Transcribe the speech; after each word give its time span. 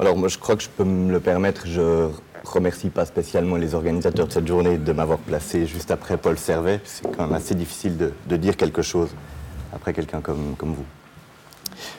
Alors 0.00 0.16
moi 0.16 0.28
je 0.28 0.38
crois 0.38 0.54
que 0.54 0.62
je 0.62 0.68
peux 0.68 0.84
me 0.84 1.10
le 1.10 1.18
permettre, 1.18 1.66
je 1.66 2.08
remercie 2.44 2.88
pas 2.88 3.04
spécialement 3.04 3.56
les 3.56 3.74
organisateurs 3.74 4.28
de 4.28 4.32
cette 4.32 4.46
journée 4.46 4.78
de 4.78 4.92
m'avoir 4.92 5.18
placé 5.18 5.66
juste 5.66 5.90
après 5.90 6.16
Paul 6.16 6.38
Servet. 6.38 6.80
C'est 6.84 7.02
quand 7.16 7.24
même 7.24 7.34
assez 7.34 7.56
difficile 7.56 7.96
de, 8.26 8.36
dire 8.36 8.56
quelque 8.56 8.80
chose 8.80 9.10
après 9.72 9.92
quelqu'un 9.92 10.20
comme, 10.20 10.54
vous. 10.60 10.84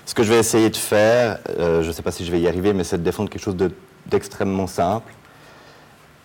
Ce 0.06 0.14
que 0.14 0.24
je 0.24 0.32
vais 0.32 0.40
essayer 0.40 0.70
de 0.70 0.78
faire, 0.78 1.40
euh, 1.58 1.84
je 1.84 1.88
ne 1.88 1.92
sais 1.92 2.02
pas 2.02 2.12
si 2.12 2.26
je 2.26 2.32
vais 2.32 2.40
y 2.40 2.48
arriver, 2.48 2.72
mais 2.72 2.86
c'est 2.86 2.98
de 2.98 3.04
défendre 3.04 3.30
quelque 3.30 3.44
chose 3.44 3.58
d'extrêmement 4.08 4.68
simple 4.68 5.12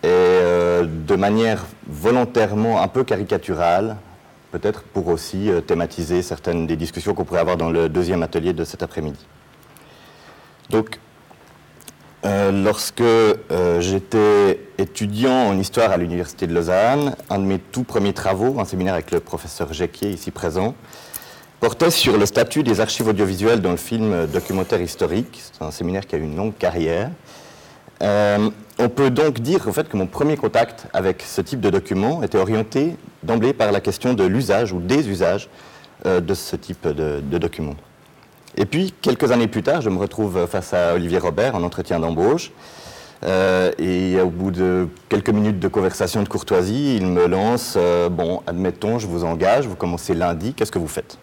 et 0.01 0.07
euh, 0.07 0.85
de 0.85 1.15
manière 1.15 1.65
volontairement 1.87 2.81
un 2.81 2.87
peu 2.87 3.03
caricaturale, 3.03 3.97
peut-être 4.51 4.83
pour 4.83 5.09
aussi 5.09 5.49
euh, 5.49 5.59
thématiser 5.59 6.21
certaines 6.21 6.67
des 6.67 6.77
discussions 6.77 7.13
qu'on 7.13 7.25
pourrait 7.25 7.41
avoir 7.41 7.57
dans 7.57 7.69
le 7.69 7.89
deuxième 7.89 8.23
atelier 8.23 8.53
de 8.53 8.63
cet 8.63 8.81
après-midi. 8.81 9.25
Donc, 10.69 10.99
lorsque 12.51 13.03
j'étais 13.79 14.59
étudiant 14.77 15.47
en 15.49 15.57
histoire 15.57 15.91
à 15.91 15.97
l'Université 15.97 16.47
de 16.47 16.53
Lausanne, 16.53 17.15
un 17.29 17.39
de 17.39 17.43
mes 17.43 17.59
tout 17.59 17.83
premiers 17.83 18.13
travaux, 18.13 18.59
un 18.59 18.65
séminaire 18.65 18.95
avec 18.95 19.11
le 19.11 19.19
professeur 19.19 19.71
Jacquier, 19.73 20.09
ici 20.09 20.31
présent, 20.31 20.75
portait 21.59 21.91
sur 21.91 22.17
le 22.17 22.25
statut 22.25 22.63
des 22.63 22.79
archives 22.81 23.07
audiovisuelles 23.07 23.61
dans 23.61 23.71
le 23.71 23.77
film 23.77 24.27
documentaire 24.27 24.81
historique. 24.81 25.41
C'est 25.53 25.63
un 25.63 25.71
séminaire 25.71 26.05
qui 26.05 26.15
a 26.15 26.17
eu 26.17 26.23
une 26.23 26.35
longue 26.35 26.57
carrière. 26.57 27.09
Euh, 28.01 28.49
on 28.77 28.89
peut 28.89 29.09
donc 29.09 29.39
dire 29.39 29.67
en 29.67 29.71
fait, 29.71 29.87
que 29.87 29.97
mon 29.97 30.07
premier 30.07 30.35
contact 30.35 30.87
avec 30.93 31.21
ce 31.21 31.41
type 31.41 31.61
de 31.61 31.69
document 31.69 32.23
était 32.23 32.37
orienté 32.37 32.97
d'emblée 33.23 33.53
par 33.53 33.71
la 33.71 33.79
question 33.79 34.13
de 34.13 34.23
l'usage 34.23 34.73
ou 34.73 34.79
des 34.79 35.07
usages 35.09 35.49
euh, 36.05 36.19
de 36.19 36.33
ce 36.33 36.55
type 36.55 36.87
de, 36.87 37.21
de 37.21 37.37
document. 37.37 37.75
Et 38.57 38.65
puis, 38.65 38.93
quelques 39.01 39.31
années 39.31 39.47
plus 39.47 39.63
tard, 39.63 39.81
je 39.81 39.89
me 39.89 39.97
retrouve 39.97 40.47
face 40.47 40.73
à 40.73 40.95
Olivier 40.95 41.17
Robert 41.17 41.55
en 41.55 41.63
entretien 41.63 41.99
d'embauche. 41.99 42.51
Euh, 43.23 43.71
et 43.79 44.19
au 44.21 44.29
bout 44.29 44.51
de 44.51 44.87
quelques 45.09 45.29
minutes 45.29 45.59
de 45.59 45.67
conversation 45.67 46.21
de 46.21 46.27
courtoisie, 46.29 46.97
il 46.97 47.07
me 47.07 47.27
lance 47.27 47.77
Bon, 48.11 48.41
admettons, 48.45 48.99
je 48.99 49.07
vous 49.07 49.23
engage, 49.23 49.65
vous 49.67 49.75
commencez 49.75 50.13
lundi, 50.13 50.53
qu'est-ce 50.53 50.71
que 50.71 50.79
vous 50.79 50.87
faites? 50.87 51.17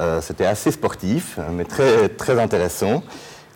Euh, 0.00 0.20
c'était 0.20 0.46
assez 0.46 0.70
sportif, 0.70 1.38
mais 1.52 1.64
très, 1.64 2.08
très 2.08 2.38
intéressant. 2.38 3.02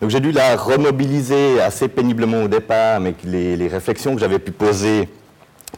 Donc 0.01 0.09
j'ai 0.09 0.19
dû 0.19 0.31
la 0.31 0.57
remobiliser 0.57 1.61
assez 1.61 1.87
péniblement 1.87 2.43
au 2.43 2.47
départ 2.47 2.97
avec 2.97 3.23
les, 3.23 3.67
réflexions 3.67 4.13
que 4.13 4.19
j'avais 4.19 4.39
pu 4.39 4.51
poser 4.51 5.07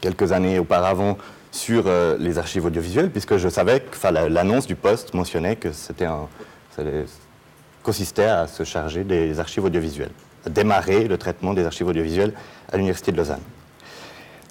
quelques 0.01 0.31
années 0.31 0.57
auparavant 0.57 1.17
sur 1.51 1.83
euh, 1.85 2.17
les 2.19 2.39
archives 2.39 2.65
audiovisuelles, 2.65 3.11
puisque 3.11 3.37
je 3.37 3.47
savais 3.47 3.81
que 3.81 4.29
l'annonce 4.29 4.65
du 4.65 4.75
poste 4.75 5.13
mentionnait 5.13 5.55
que 5.55 5.71
c'était 5.71 6.05
un, 6.05 6.27
ça 6.75 6.83
consistait 7.83 8.25
à 8.25 8.47
se 8.47 8.63
charger 8.63 9.03
des 9.03 9.39
archives 9.39 9.63
audiovisuelles, 9.63 10.11
à 10.45 10.49
démarrer 10.49 11.07
le 11.07 11.17
traitement 11.17 11.53
des 11.53 11.65
archives 11.65 11.87
audiovisuelles 11.87 12.33
à 12.71 12.77
l'Université 12.77 13.11
de 13.11 13.17
Lausanne. 13.17 13.41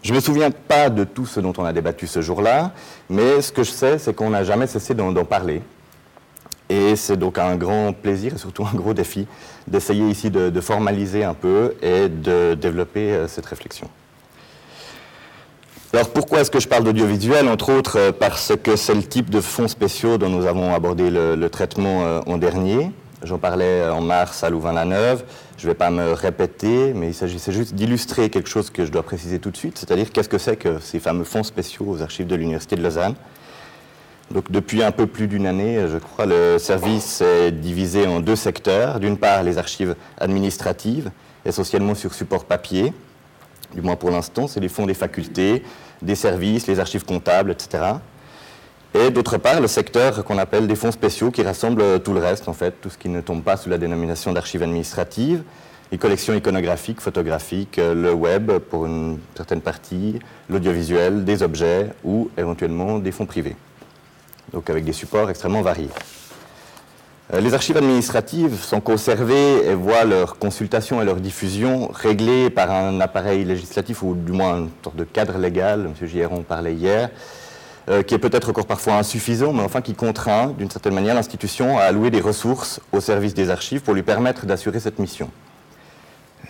Je 0.02 0.10
ne 0.10 0.16
me 0.16 0.20
souviens 0.20 0.50
pas 0.50 0.90
de 0.90 1.04
tout 1.04 1.26
ce 1.26 1.40
dont 1.40 1.52
on 1.56 1.64
a 1.64 1.72
débattu 1.72 2.06
ce 2.06 2.20
jour-là, 2.20 2.72
mais 3.08 3.40
ce 3.40 3.50
que 3.50 3.62
je 3.62 3.70
sais, 3.70 3.98
c'est 3.98 4.14
qu'on 4.14 4.30
n'a 4.30 4.44
jamais 4.44 4.66
cessé 4.66 4.94
d'en 4.94 5.12
parler. 5.24 5.62
Et 6.68 6.96
c'est 6.96 7.16
donc 7.16 7.38
un 7.38 7.56
grand 7.56 7.92
plaisir 7.92 8.34
et 8.34 8.38
surtout 8.38 8.64
un 8.64 8.74
gros 8.74 8.94
défi 8.94 9.26
d'essayer 9.66 10.08
ici 10.08 10.30
de, 10.30 10.60
formaliser 10.60 11.24
un 11.24 11.34
peu 11.34 11.74
et 11.82 12.08
de 12.08 12.54
développer 12.54 13.12
euh, 13.12 13.28
cette 13.28 13.46
réflexion. 13.46 13.88
Alors 15.94 16.10
pourquoi 16.10 16.40
est-ce 16.40 16.50
que 16.50 16.58
je 16.58 16.66
parle 16.66 16.82
d'audiovisuel 16.82 17.46
Entre 17.46 17.70
autres 17.72 18.00
euh, 18.00 18.10
parce 18.10 18.52
que 18.60 18.74
c'est 18.74 18.96
le 18.96 19.04
type 19.04 19.30
de 19.30 19.40
fonds 19.40 19.68
spéciaux 19.68 20.18
dont 20.18 20.28
nous 20.28 20.44
avons 20.44 20.74
abordé 20.74 21.08
le, 21.08 21.48
traitement 21.48 22.02
euh, 22.02 22.20
en 22.26 22.36
dernier. 22.36 22.90
J'en 23.22 23.38
parlais 23.38 23.88
en 23.88 24.00
mars 24.00 24.42
à 24.42 24.50
Louvain-la-Neuve. 24.50 25.22
Je 25.56 25.62
ne 25.62 25.70
vais 25.70 25.76
pas 25.76 25.90
me 25.90 26.10
répéter, 26.10 26.92
mais 26.94 27.10
il 27.10 27.14
s'agissait 27.14 27.52
juste 27.52 27.76
d'illustrer 27.76 28.28
quelque 28.28 28.48
chose 28.48 28.70
que 28.70 28.84
je 28.84 28.90
dois 28.90 29.04
préciser 29.04 29.38
tout 29.38 29.52
de 29.52 29.56
suite, 29.56 29.78
c'est-à-dire 29.78 30.10
qu'est-ce 30.10 30.28
que 30.28 30.36
c'est 30.36 30.56
que 30.56 30.80
ces 30.80 30.98
fameux 30.98 31.22
fonds 31.22 31.44
spéciaux 31.44 31.86
aux 31.88 32.02
archives 32.02 32.26
de 32.26 32.34
l'Université 32.34 32.74
de 32.74 32.82
Lausanne. 32.82 33.14
Donc 34.32 34.50
depuis 34.50 34.82
un 34.82 34.90
peu 34.90 35.06
plus 35.06 35.28
d'une 35.28 35.46
année, 35.46 35.86
je 35.88 35.98
crois, 35.98 36.26
le 36.26 36.58
service 36.58 37.20
est 37.20 37.52
divisé 37.52 38.08
en 38.08 38.18
deux 38.18 38.34
secteurs. 38.34 38.98
D'une 38.98 39.16
part, 39.16 39.44
les 39.44 39.58
archives 39.58 39.94
administratives, 40.18 41.12
essentiellement 41.46 41.94
sur 41.94 42.14
support 42.14 42.46
papier, 42.46 42.92
du 43.74 43.82
moins 43.82 43.96
pour 43.96 44.10
l'instant, 44.10 44.46
c'est 44.46 44.60
les 44.60 44.68
fonds 44.68 44.86
des 44.86 44.94
facultés, 44.94 45.62
des 46.02 46.14
services, 46.14 46.66
les 46.66 46.80
archives 46.80 47.04
comptables, 47.04 47.50
etc. 47.50 47.84
Et 48.94 49.10
d'autre 49.10 49.38
part, 49.38 49.60
le 49.60 49.66
secteur 49.66 50.24
qu'on 50.24 50.38
appelle 50.38 50.66
des 50.66 50.76
fonds 50.76 50.92
spéciaux, 50.92 51.30
qui 51.30 51.42
rassemble 51.42 52.00
tout 52.00 52.12
le 52.12 52.20
reste, 52.20 52.48
en 52.48 52.52
fait, 52.52 52.80
tout 52.80 52.90
ce 52.90 52.98
qui 52.98 53.08
ne 53.08 53.20
tombe 53.20 53.42
pas 53.42 53.56
sous 53.56 53.68
la 53.68 53.78
dénomination 53.78 54.32
d'archives 54.32 54.62
administratives, 54.62 55.42
les 55.90 55.98
collections 55.98 56.34
iconographiques, 56.34 57.00
photographiques, 57.00 57.78
le 57.78 58.12
web 58.12 58.52
pour 58.58 58.86
une 58.86 59.18
certaine 59.36 59.60
partie, 59.60 60.18
l'audiovisuel, 60.48 61.24
des 61.24 61.42
objets 61.42 61.90
ou 62.04 62.30
éventuellement 62.36 62.98
des 62.98 63.12
fonds 63.12 63.26
privés 63.26 63.56
donc 64.54 64.70
avec 64.70 64.84
des 64.84 64.92
supports 64.92 65.28
extrêmement 65.28 65.62
variés. 65.62 65.90
Euh, 67.32 67.40
les 67.40 67.54
archives 67.54 67.76
administratives 67.78 68.62
sont 68.62 68.80
conservées 68.80 69.66
et 69.66 69.74
voient 69.74 70.04
leur 70.04 70.38
consultation 70.38 71.00
et 71.00 71.06
leur 71.06 71.16
diffusion 71.16 71.88
réglées 71.88 72.50
par 72.50 72.70
un 72.70 73.00
appareil 73.00 73.44
législatif 73.44 74.02
ou 74.02 74.14
du 74.14 74.32
moins 74.32 74.58
une 74.58 74.70
sorte 74.82 74.96
de 74.96 75.04
cadre 75.04 75.38
légal, 75.38 75.86
M. 75.86 76.06
Giron 76.06 76.42
parlait 76.42 76.74
hier, 76.74 77.08
euh, 77.88 78.02
qui 78.02 78.14
est 78.14 78.18
peut-être 78.18 78.50
encore 78.50 78.66
parfois 78.66 78.94
insuffisant, 78.94 79.54
mais 79.54 79.62
enfin 79.62 79.80
qui 79.80 79.94
contraint 79.94 80.48
d'une 80.58 80.70
certaine 80.70 80.92
manière 80.92 81.14
l'institution 81.14 81.78
à 81.78 81.84
allouer 81.84 82.10
des 82.10 82.20
ressources 82.20 82.80
au 82.92 83.00
service 83.00 83.32
des 83.32 83.48
archives 83.48 83.80
pour 83.80 83.94
lui 83.94 84.02
permettre 84.02 84.44
d'assurer 84.44 84.78
cette 84.78 84.98
mission. 84.98 85.30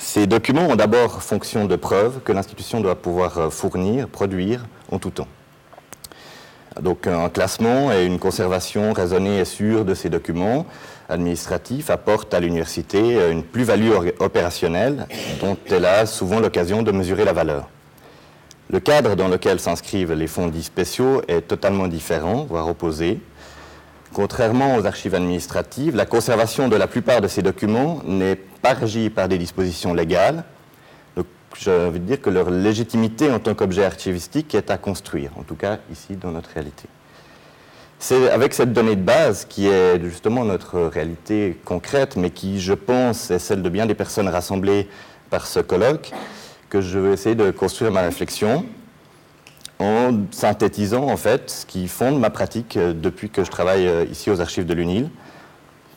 Ces 0.01 0.27
documents 0.27 0.67
ont 0.67 0.77
d'abord 0.77 1.23
fonction 1.23 1.67
de 1.67 1.77
preuve 1.77 2.21
que 2.25 2.33
l'institution 2.33 2.81
doit 2.81 2.97
pouvoir 2.97 3.39
euh, 3.39 3.49
fournir, 3.49 4.09
produire 4.09 4.67
en 4.91 4.99
tout 4.99 5.11
temps. 5.11 5.29
Donc 6.81 7.07
un 7.07 7.29
classement 7.29 7.93
et 7.93 8.05
une 8.05 8.19
conservation 8.19 8.93
raisonnée 8.93 9.39
et 9.39 9.45
sûre 9.45 9.85
de 9.85 9.95
ces 9.95 10.09
documents 10.09 10.67
administratifs 11.09 11.91
apportent 11.91 12.35
à 12.35 12.41
l'université 12.41 13.31
une 13.31 13.43
plus-value 13.43 13.93
opérationnelle 14.19 15.07
dont 15.41 15.57
elle 15.71 15.85
a 15.85 16.07
souvent 16.07 16.41
l'occasion 16.41 16.83
de 16.83 16.91
mesurer 16.91 17.25
la 17.25 17.33
valeur. 17.33 17.69
Le 18.71 18.81
cadre 18.81 19.15
dans 19.15 19.29
lequel 19.29 19.61
s'inscrivent 19.61 20.15
les 20.15 20.27
fonds 20.27 20.49
dits 20.49 20.63
spéciaux 20.63 21.23
est 21.29 21.43
totalement 21.43 21.87
différent, 21.87 22.47
voire 22.49 22.67
opposé. 22.67 23.21
Contrairement 24.13 24.77
aux 24.77 24.87
archives 24.87 25.15
administratives, 25.15 25.95
la 25.95 26.07
conservation 26.07 26.69
de 26.69 26.77
la 26.77 26.87
plupart 26.87 27.21
de 27.21 27.29
ces 27.29 27.43
documents 27.43 28.01
n'est 28.07 28.37
pas 28.37 28.73
régie 28.73 29.11
par 29.11 29.29
des 29.29 29.39
dispositions 29.39 29.93
légales, 29.93 30.45
j'ai 31.59 31.73
envie 31.73 32.01
de 32.01 32.05
dire 32.05 32.21
que 32.21 32.31
leur 32.31 32.51
légitimité 32.51 33.31
en 33.31 33.39
tant 33.39 33.55
qu'objet 33.55 33.85
archivistique 33.85 34.55
est 34.55 34.71
à 34.71 34.79
construire, 34.79 35.31
en 35.39 35.43
tout 35.43 35.55
cas 35.55 35.79
ici 35.91 36.17
dans 36.17 36.31
notre 36.31 36.51
réalité. 36.51 36.89
C'est 37.99 38.31
avec 38.31 38.53
cette 38.53 38.73
donnée 38.73 38.97
de 38.97 39.03
base 39.03 39.47
qui 39.47 39.67
est 39.67 40.03
justement 40.03 40.45
notre 40.45 40.79
réalité 40.79 41.59
concrète, 41.65 42.17
mais 42.17 42.31
qui, 42.31 42.61
je 42.61 42.75
pense, 42.75 43.31
est 43.31 43.39
celle 43.39 43.63
de 43.63 43.69
bien 43.69 43.87
des 43.87 43.95
personnes 43.95 44.29
rassemblées 44.29 44.89
par 45.31 45.47
ce 45.47 45.61
colloque, 45.61 46.13
que 46.69 46.81
je 46.81 46.99
vais 46.99 47.13
essayer 47.13 47.35
de 47.35 47.51
construire 47.51 47.93
ma 47.93 48.03
réflexion 48.03 48.67
en 49.79 50.13
synthétisant 50.31 51.09
en 51.09 51.17
fait 51.17 51.51
ce 51.51 51.67
qui 51.67 51.89
fonde 51.89 52.21
ma 52.21 52.31
pratique 52.31 52.77
euh, 52.77 52.93
depuis 52.93 53.31
que 53.31 53.45
je 53.45 53.51
travaille 53.51 53.87
euh, 53.87 54.05
ici 54.05 54.31
aux 54.31 54.41
archives 54.41 54.67
de 54.67 54.75
l'UNIL, 54.75 55.11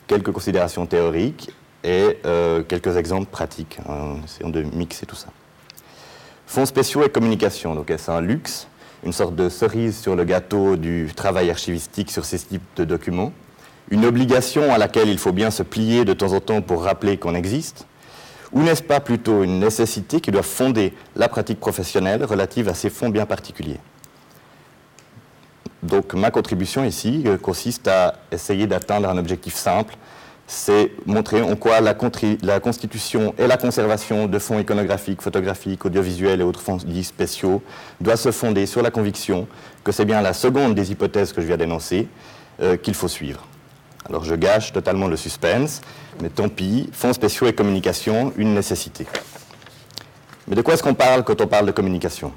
quelques 0.06 0.32
considérations 0.32 0.86
théoriques 0.86 1.50
et 1.84 2.18
euh, 2.24 2.62
quelques 2.62 2.96
exemples 2.96 3.30
pratiques, 3.30 3.78
en 3.88 4.16
essayant 4.24 4.50
de 4.50 4.62
mixer 4.62 5.06
tout 5.06 5.16
ça. 5.16 5.28
Fonds 6.48 6.64
spéciaux 6.64 7.04
et 7.04 7.10
communication, 7.10 7.74
donc 7.74 7.92
c'est 7.94 8.10
un 8.10 8.22
luxe, 8.22 8.68
une 9.04 9.12
sorte 9.12 9.36
de 9.36 9.50
cerise 9.50 10.00
sur 10.00 10.16
le 10.16 10.24
gâteau 10.24 10.76
du 10.76 11.12
travail 11.14 11.50
archivistique 11.50 12.10
sur 12.10 12.24
ces 12.24 12.38
types 12.38 12.62
de 12.76 12.86
documents, 12.86 13.34
une 13.90 14.06
obligation 14.06 14.72
à 14.72 14.78
laquelle 14.78 15.10
il 15.10 15.18
faut 15.18 15.32
bien 15.32 15.50
se 15.50 15.62
plier 15.62 16.06
de 16.06 16.14
temps 16.14 16.32
en 16.32 16.40
temps 16.40 16.62
pour 16.62 16.84
rappeler 16.84 17.18
qu'on 17.18 17.34
existe, 17.34 17.86
ou 18.52 18.62
n'est-ce 18.62 18.82
pas 18.82 18.98
plutôt 18.98 19.44
une 19.44 19.60
nécessité 19.60 20.22
qui 20.22 20.30
doit 20.30 20.42
fonder 20.42 20.94
la 21.16 21.28
pratique 21.28 21.60
professionnelle 21.60 22.24
relative 22.24 22.70
à 22.70 22.74
ces 22.74 22.88
fonds 22.88 23.10
bien 23.10 23.26
particuliers? 23.26 23.80
Donc 25.82 26.14
ma 26.14 26.30
contribution 26.30 26.82
ici 26.82 27.24
euh, 27.26 27.36
consiste 27.36 27.88
à 27.88 28.14
essayer 28.32 28.66
d'atteindre 28.66 29.10
un 29.10 29.18
objectif 29.18 29.54
simple, 29.54 29.96
c'est 30.50 30.90
montrer 31.04 31.42
en 31.42 31.56
quoi 31.56 31.82
la, 31.82 31.92
constitution 31.92 33.34
et 33.38 33.46
la 33.46 33.58
conservation 33.58 34.26
de 34.26 34.38
fonds 34.38 34.58
iconographiques, 34.58 35.20
photographiques, 35.20 35.84
audiovisuels 35.84 36.40
et 36.40 36.42
autres 36.42 36.62
fonds 36.62 36.78
dits 36.78 37.04
spéciaux 37.04 37.62
doit 38.00 38.16
se 38.16 38.32
fonder 38.32 38.64
sur 38.64 38.80
la 38.80 38.90
conviction 38.90 39.46
que 39.84 39.92
c'est 39.92 40.06
bien 40.06 40.22
la 40.22 40.32
seconde 40.32 40.74
des 40.74 40.90
hypothèses 40.90 41.34
que 41.34 41.42
je 41.42 41.46
viens 41.46 41.58
d'énoncer 41.58 42.08
euh, 42.62 42.78
qu'il 42.78 42.94
faut 42.94 43.08
suivre. 43.08 43.46
Alors 44.08 44.24
je 44.24 44.34
gâche 44.34 44.72
totalement 44.72 45.06
le 45.06 45.18
suspense, 45.18 45.82
mais 46.22 46.30
tant 46.30 46.48
pis, 46.48 46.88
fonds 46.92 47.12
spéciaux 47.12 47.46
et 47.46 47.52
communication, 47.52 48.32
une 48.38 48.54
nécessité. 48.54 49.06
Mais 50.46 50.56
de 50.56 50.62
quoi 50.62 50.72
est-ce 50.72 50.82
qu'on 50.82 50.94
parle 50.94 51.24
quand 51.24 51.42
on 51.42 51.46
parle 51.46 51.66
de 51.66 51.72
communication? 51.72 52.32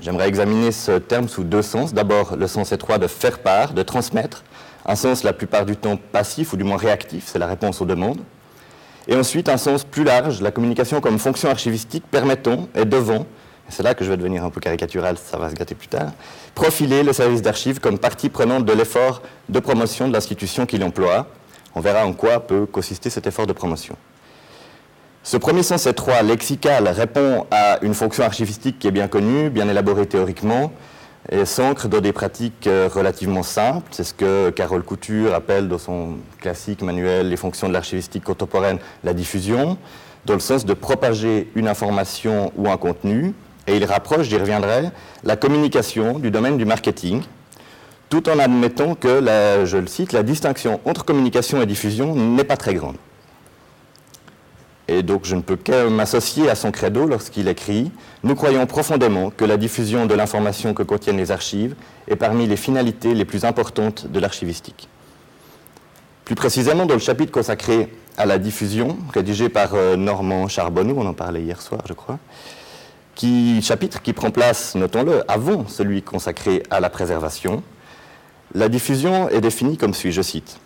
J'aimerais 0.00 0.28
examiner 0.28 0.70
ce 0.70 0.92
terme 0.92 1.28
sous 1.28 1.42
deux 1.42 1.62
sens. 1.62 1.92
D'abord, 1.92 2.36
le 2.36 2.46
sens 2.46 2.70
étroit 2.70 2.98
de 2.98 3.08
faire 3.08 3.40
part, 3.40 3.72
de 3.72 3.82
transmettre, 3.82 4.44
un 4.88 4.96
sens 4.96 5.22
la 5.22 5.34
plupart 5.34 5.66
du 5.66 5.76
temps 5.76 5.96
passif 5.96 6.54
ou 6.54 6.56
du 6.56 6.64
moins 6.64 6.78
réactif, 6.78 7.24
c'est 7.26 7.38
la 7.38 7.46
réponse 7.46 7.80
aux 7.82 7.84
demandes. 7.84 8.20
Et 9.06 9.14
ensuite, 9.14 9.48
un 9.48 9.58
sens 9.58 9.84
plus 9.84 10.02
large, 10.02 10.40
la 10.40 10.50
communication 10.50 11.00
comme 11.00 11.18
fonction 11.18 11.50
archivistique 11.50 12.04
permettant 12.10 12.68
et 12.74 12.86
devant, 12.86 13.20
et 13.20 13.70
c'est 13.70 13.82
là 13.82 13.94
que 13.94 14.02
je 14.02 14.10
vais 14.10 14.16
devenir 14.16 14.44
un 14.44 14.50
peu 14.50 14.60
caricatural, 14.60 15.16
ça 15.18 15.36
va 15.36 15.50
se 15.50 15.54
gâter 15.54 15.74
plus 15.74 15.88
tard, 15.88 16.12
profiler 16.54 17.02
le 17.02 17.12
service 17.12 17.42
d'archives 17.42 17.80
comme 17.80 17.98
partie 17.98 18.30
prenante 18.30 18.64
de 18.64 18.72
l'effort 18.72 19.22
de 19.50 19.60
promotion 19.60 20.08
de 20.08 20.14
l'institution 20.14 20.64
qu'il 20.64 20.82
emploie. 20.82 21.26
On 21.74 21.80
verra 21.80 22.06
en 22.06 22.14
quoi 22.14 22.40
peut 22.40 22.64
consister 22.64 23.10
cet 23.10 23.26
effort 23.26 23.46
de 23.46 23.52
promotion. 23.52 23.94
Ce 25.22 25.36
premier 25.36 25.62
sens 25.62 25.86
étroit, 25.86 26.22
lexical, 26.22 26.88
répond 26.88 27.46
à 27.50 27.78
une 27.82 27.92
fonction 27.92 28.24
archivistique 28.24 28.78
qui 28.78 28.88
est 28.88 28.92
bien 28.92 29.08
connue, 29.08 29.50
bien 29.50 29.68
élaborée 29.68 30.06
théoriquement, 30.06 30.72
et 31.30 31.44
s'ancre 31.44 31.88
dans 31.88 32.00
des 32.00 32.12
pratiques 32.12 32.66
euh, 32.66 32.88
relativement 32.92 33.42
simples. 33.42 33.88
C'est 33.90 34.04
ce 34.04 34.14
que 34.14 34.50
Carole 34.50 34.82
Couture 34.82 35.34
appelle 35.34 35.68
dans 35.68 35.78
son 35.78 36.16
classique 36.40 36.82
manuel 36.82 37.28
Les 37.28 37.36
fonctions 37.36 37.68
de 37.68 37.72
l'archivistique 37.72 38.24
contemporaine 38.24 38.78
la 39.04 39.12
diffusion, 39.12 39.76
dans 40.24 40.34
le 40.34 40.40
sens 40.40 40.64
de 40.64 40.74
propager 40.74 41.50
une 41.54 41.68
information 41.68 42.52
ou 42.56 42.68
un 42.68 42.76
contenu. 42.76 43.34
Et 43.66 43.76
il 43.76 43.84
rapproche, 43.84 44.28
j'y 44.28 44.38
reviendrai, 44.38 44.90
la 45.24 45.36
communication 45.36 46.18
du 46.18 46.30
domaine 46.30 46.56
du 46.56 46.64
marketing, 46.64 47.22
tout 48.08 48.28
en 48.30 48.38
admettant 48.38 48.94
que, 48.94 49.20
je 49.66 49.76
le 49.76 49.86
cite, 49.86 50.12
la 50.12 50.22
distinction 50.22 50.80
entre 50.86 51.04
communication 51.04 51.60
et 51.60 51.66
diffusion 51.66 52.14
n'est 52.14 52.44
pas 52.44 52.56
très 52.56 52.72
grande. 52.72 52.96
Et 54.88 55.02
donc 55.02 55.26
je 55.26 55.36
ne 55.36 55.42
peux 55.42 55.56
que 55.56 55.88
m'associer 55.88 56.48
à 56.48 56.54
son 56.54 56.72
credo 56.72 57.06
lorsqu'il 57.06 57.46
écrit 57.48 57.92
Nous 58.24 58.34
croyons 58.34 58.66
profondément 58.66 59.30
que 59.30 59.44
la 59.44 59.58
diffusion 59.58 60.06
de 60.06 60.14
l'information 60.14 60.72
que 60.72 60.82
contiennent 60.82 61.18
les 61.18 61.30
archives 61.30 61.74
est 62.08 62.16
parmi 62.16 62.46
les 62.46 62.56
finalités 62.56 63.14
les 63.14 63.26
plus 63.26 63.44
importantes 63.44 64.06
de 64.06 64.18
l'archivistique. 64.18 64.88
Plus 66.24 66.34
précisément, 66.34 66.86
dans 66.86 66.94
le 66.94 67.00
chapitre 67.00 67.32
consacré 67.32 67.92
à 68.16 68.26
la 68.26 68.38
diffusion, 68.38 68.98
rédigé 69.14 69.48
par 69.48 69.74
euh, 69.74 69.96
Normand 69.96 70.48
Charbonneau, 70.48 70.94
on 70.98 71.06
en 71.06 71.14
parlait 71.14 71.42
hier 71.42 71.60
soir, 71.62 71.82
je 71.86 71.92
crois, 71.92 72.18
qui, 73.14 73.62
chapitre 73.62 74.02
qui 74.02 74.12
prend 74.12 74.30
place, 74.30 74.74
notons-le, 74.74 75.22
avant 75.30 75.66
celui 75.68 76.02
consacré 76.02 76.62
à 76.70 76.80
la 76.80 76.90
préservation, 76.90 77.62
la 78.54 78.68
diffusion 78.68 79.28
est 79.28 79.40
définie 79.40 79.76
comme 79.76 79.94
suit, 79.94 80.12
je 80.12 80.22
cite 80.22 80.58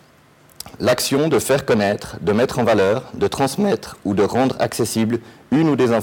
l'action 0.79 1.27
de 1.27 1.39
faire 1.39 1.65
connaître, 1.65 2.17
de 2.21 2.31
mettre 2.31 2.59
en 2.59 2.63
valeur, 2.63 3.03
de 3.13 3.27
transmettre 3.27 3.97
ou 4.05 4.13
de 4.13 4.23
rendre 4.23 4.55
accessible 4.59 5.19
une 5.51 5.69
ou 5.69 5.75
des, 5.75 5.93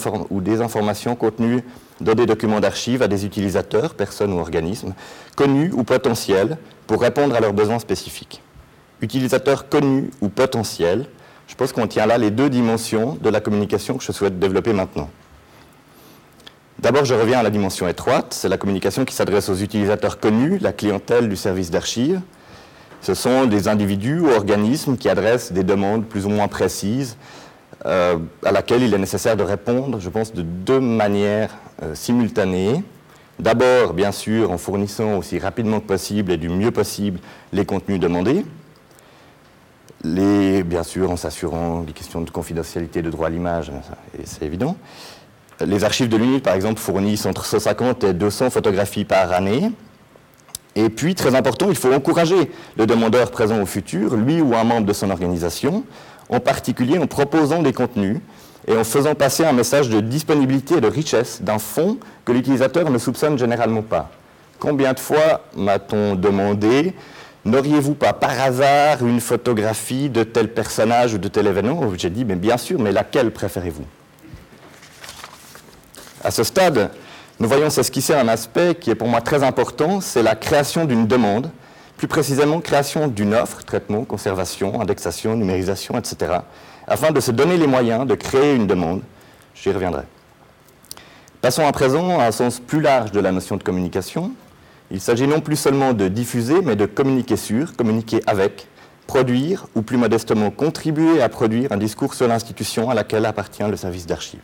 informations 0.61 1.17
contenues 1.17 1.63
dans 2.01 2.15
des 2.15 2.27
documents 2.27 2.61
d'archives 2.61 3.03
à 3.03 3.09
des 3.09 3.27
utilisateurs, 3.27 3.95
personnes 3.95 4.33
ou 4.33 4.39
organismes, 4.39 4.95
connus 5.37 5.73
ou 5.75 5.83
potentiels, 5.85 6.57
pour 6.87 7.01
répondre 7.01 7.35
à 7.35 7.41
leurs 7.41 7.53
besoins 7.53 7.79
spécifiques. 7.79 8.43
Utilisateurs 9.01 9.69
connus 9.69 10.11
ou 10.21 10.29
potentiels, 10.29 11.07
je 11.49 11.55
pense 11.55 11.73
qu'on 11.73 11.89
tient 11.89 12.07
là 12.07 12.17
les 12.17 12.31
deux 12.31 12.49
dimensions 12.49 13.19
de 13.21 13.29
la 13.29 13.41
communication 13.41 13.97
que 13.97 14.05
je 14.05 14.13
souhaite 14.13 14.39
développer 14.39 14.73
maintenant. 14.73 15.11
D'abord, 16.79 17.05
je 17.05 17.15
reviens 17.15 17.41
à 17.41 17.43
la 17.43 17.51
dimension 17.51 17.89
étroite, 17.89 18.33
c'est 18.33 18.49
la 18.49 18.57
communication 18.57 19.05
qui 19.05 19.15
s'adresse 19.15 19.49
aux 19.49 19.57
utilisateurs 19.57 20.19
connus, 20.19 20.59
la 20.59 20.73
clientèle 20.73 21.29
du 21.29 21.37
service 21.37 21.71
d'archives, 21.71 22.21
ce 23.01 23.15
sont 23.15 23.47
des 23.47 23.69
individus 23.69 24.21
ou 24.21 24.29
organismes 24.29 24.97
qui 24.97 25.09
adressent 25.09 25.53
des 25.53 25.65
demandes 25.65 26.05
plus 26.05 26.27
ou 26.27 26.29
moins 26.29 26.49
précises 26.49 27.17
euh, 27.87 28.19
à 28.45 28.53
laquelle 28.53 28.83
il 28.83 28.93
est 28.93 28.99
nécessaire 28.99 29.37
de 29.37 29.43
répondre, 29.43 30.01
je 30.01 30.11
pense, 30.11 30.35
de 30.35 30.43
deux 30.43 30.81
manières 30.81 31.51
euh, 31.83 31.95
simultanées. 31.95 32.85
D'abord, 33.39 33.95
bien 33.95 34.13
sûr, 34.13 34.51
en 34.51 34.59
fournissant 34.59 35.17
aussi 35.17 35.39
rapidement 35.39 35.81
que 35.81 35.87
possible 35.87 36.31
et 36.33 36.37
du 36.37 36.51
mieux 36.51 36.73
possible 36.73 37.21
les 37.55 37.65
contenus 37.65 37.99
demandés. 37.99 38.45
Bien 40.05 40.83
sûr, 40.83 41.11
en 41.11 41.17
s'assurant 41.17 41.81
des 41.81 41.93
questions 41.93 42.21
de 42.21 42.31
confidentialité, 42.31 43.01
de 43.01 43.11
droit 43.11 43.29
à 43.29 43.31
l'image, 43.31 43.73
c'est 44.25 44.45
évident. 44.45 44.77
Les 45.65 45.85
archives 45.85 46.09
de 46.09 46.17
l'UNIT, 46.17 46.41
par 46.41 46.55
exemple, 46.55 46.81
fournissent 46.81 47.27
entre 47.27 47.45
150 47.45 48.05
et 48.05 48.13
200 48.15 48.51
photographies 48.51 49.05
par 49.05 49.33
année. 49.33 49.71
Et 50.77 50.89
puis, 50.89 51.15
très 51.15 51.35
important, 51.35 51.67
il 51.69 51.77
faut 51.77 51.93
encourager 51.93 52.51
le 52.77 52.87
demandeur 52.87 53.31
présent 53.31 53.61
au 53.61 53.67
futur, 53.67 54.17
lui 54.17 54.41
ou 54.41 54.55
un 54.55 54.65
membre 54.65 54.87
de 54.87 54.93
son 54.93 55.11
organisation, 55.11 55.85
en 56.29 56.41
particulier 56.41 56.99
en 56.99 57.07
proposant 57.07 57.63
des 57.63 57.73
contenus 57.73 58.19
et 58.69 58.77
en 58.77 58.85
faisant 58.85 59.15
passer 59.15 59.45
un 59.45 59.53
message 59.53 59.89
de 59.89 60.01
disponibilité 60.01 60.77
et 60.77 60.81
de 60.81 60.87
richesse 60.87 61.43
d'un 61.43 61.59
fond 61.59 61.99
que 62.25 62.33
l'utilisateur 62.33 62.89
ne 62.89 62.99
soupçonne 62.99 63.39
généralement 63.39 63.83
pas. 63.83 64.11
Combien 64.61 64.93
de 64.93 65.01
fois 65.01 65.43
m'a-t-on 65.57 66.15
demandé 66.15 66.95
N'auriez-vous 67.45 67.95
pas 67.95 68.13
par 68.13 68.39
hasard 68.39 69.05
une 69.05 69.21
photographie 69.21 70.11
de 70.11 70.25
tel 70.25 70.53
personnage 70.53 71.15
ou 71.15 71.19
de 71.19 71.29
tel 71.29 71.47
événement? 71.47 71.81
J'ai 71.97 72.11
dit, 72.11 72.27
mais 72.27 72.35
bien 72.35 72.59
sûr, 72.59 72.79
mais 72.79 72.93
laquelle 72.93 73.31
préférez-vous? 73.31 73.87
À 76.23 76.31
ce 76.31 76.45
stade, 76.45 76.91
nous 77.41 77.49
voyons 77.49 77.71
s'esquisser 77.71 78.13
un 78.13 78.29
aspect 78.29 78.75
qui 78.75 78.91
est 78.91 78.95
pour 78.95 79.09
moi 79.09 79.23
très 79.23 79.43
important, 79.43 80.03
c'est 80.03 80.23
la 80.23 80.37
création 80.37 80.85
d'une 80.85 81.07
demande, 81.07 81.51
plus 81.97 82.07
précisément 82.07 82.61
création 82.61 83.09
d'une 83.09 83.35
offre, 83.35 83.65
traitement, 83.65 84.05
conservation, 84.05 84.79
indexation, 84.79 85.37
numérisation, 85.37 85.99
etc., 85.99 86.33
afin 86.87 87.13
de 87.13 87.21
se 87.21 87.31
donner 87.31 87.57
les 87.57 87.67
moyens 87.67 88.07
de 88.07 88.15
créer 88.15 88.55
une 88.55 88.67
demande. 88.67 89.01
J'y 89.55 89.73
reviendrai. 89.73 90.03
Passons 91.41 91.67
à 91.67 91.73
présent 91.73 92.21
à 92.21 92.27
un 92.27 92.31
sens 92.31 92.61
plus 92.61 92.83
large 92.83 93.11
de 93.11 93.21
la 93.21 93.33
notion 93.33 93.57
de 93.57 93.63
communication. 93.63 94.33
Il 94.91 95.01
s'agit 95.01 95.27
non 95.27 95.41
plus 95.41 95.57
seulement 95.57 95.95
de 95.95 96.09
diffuser, 96.09 96.61
mais 96.63 96.77
de 96.77 96.85
communiquer 96.85 97.37
sur, 97.37 97.75
communiquer 97.75 98.21
avec, 98.27 98.67
produire 99.07 99.67
ou 99.75 99.81
plus 99.81 99.97
modestement 99.97 100.51
contribuer 100.51 101.23
à 101.23 101.31
produire 101.31 101.73
un 101.73 101.79
discours 101.79 102.13
sur 102.13 102.29
l'institution 102.29 102.91
à 102.91 102.95
laquelle 102.95 103.25
appartient 103.25 103.63
le 103.63 103.77
service 103.77 104.07
d'archives 104.07 104.41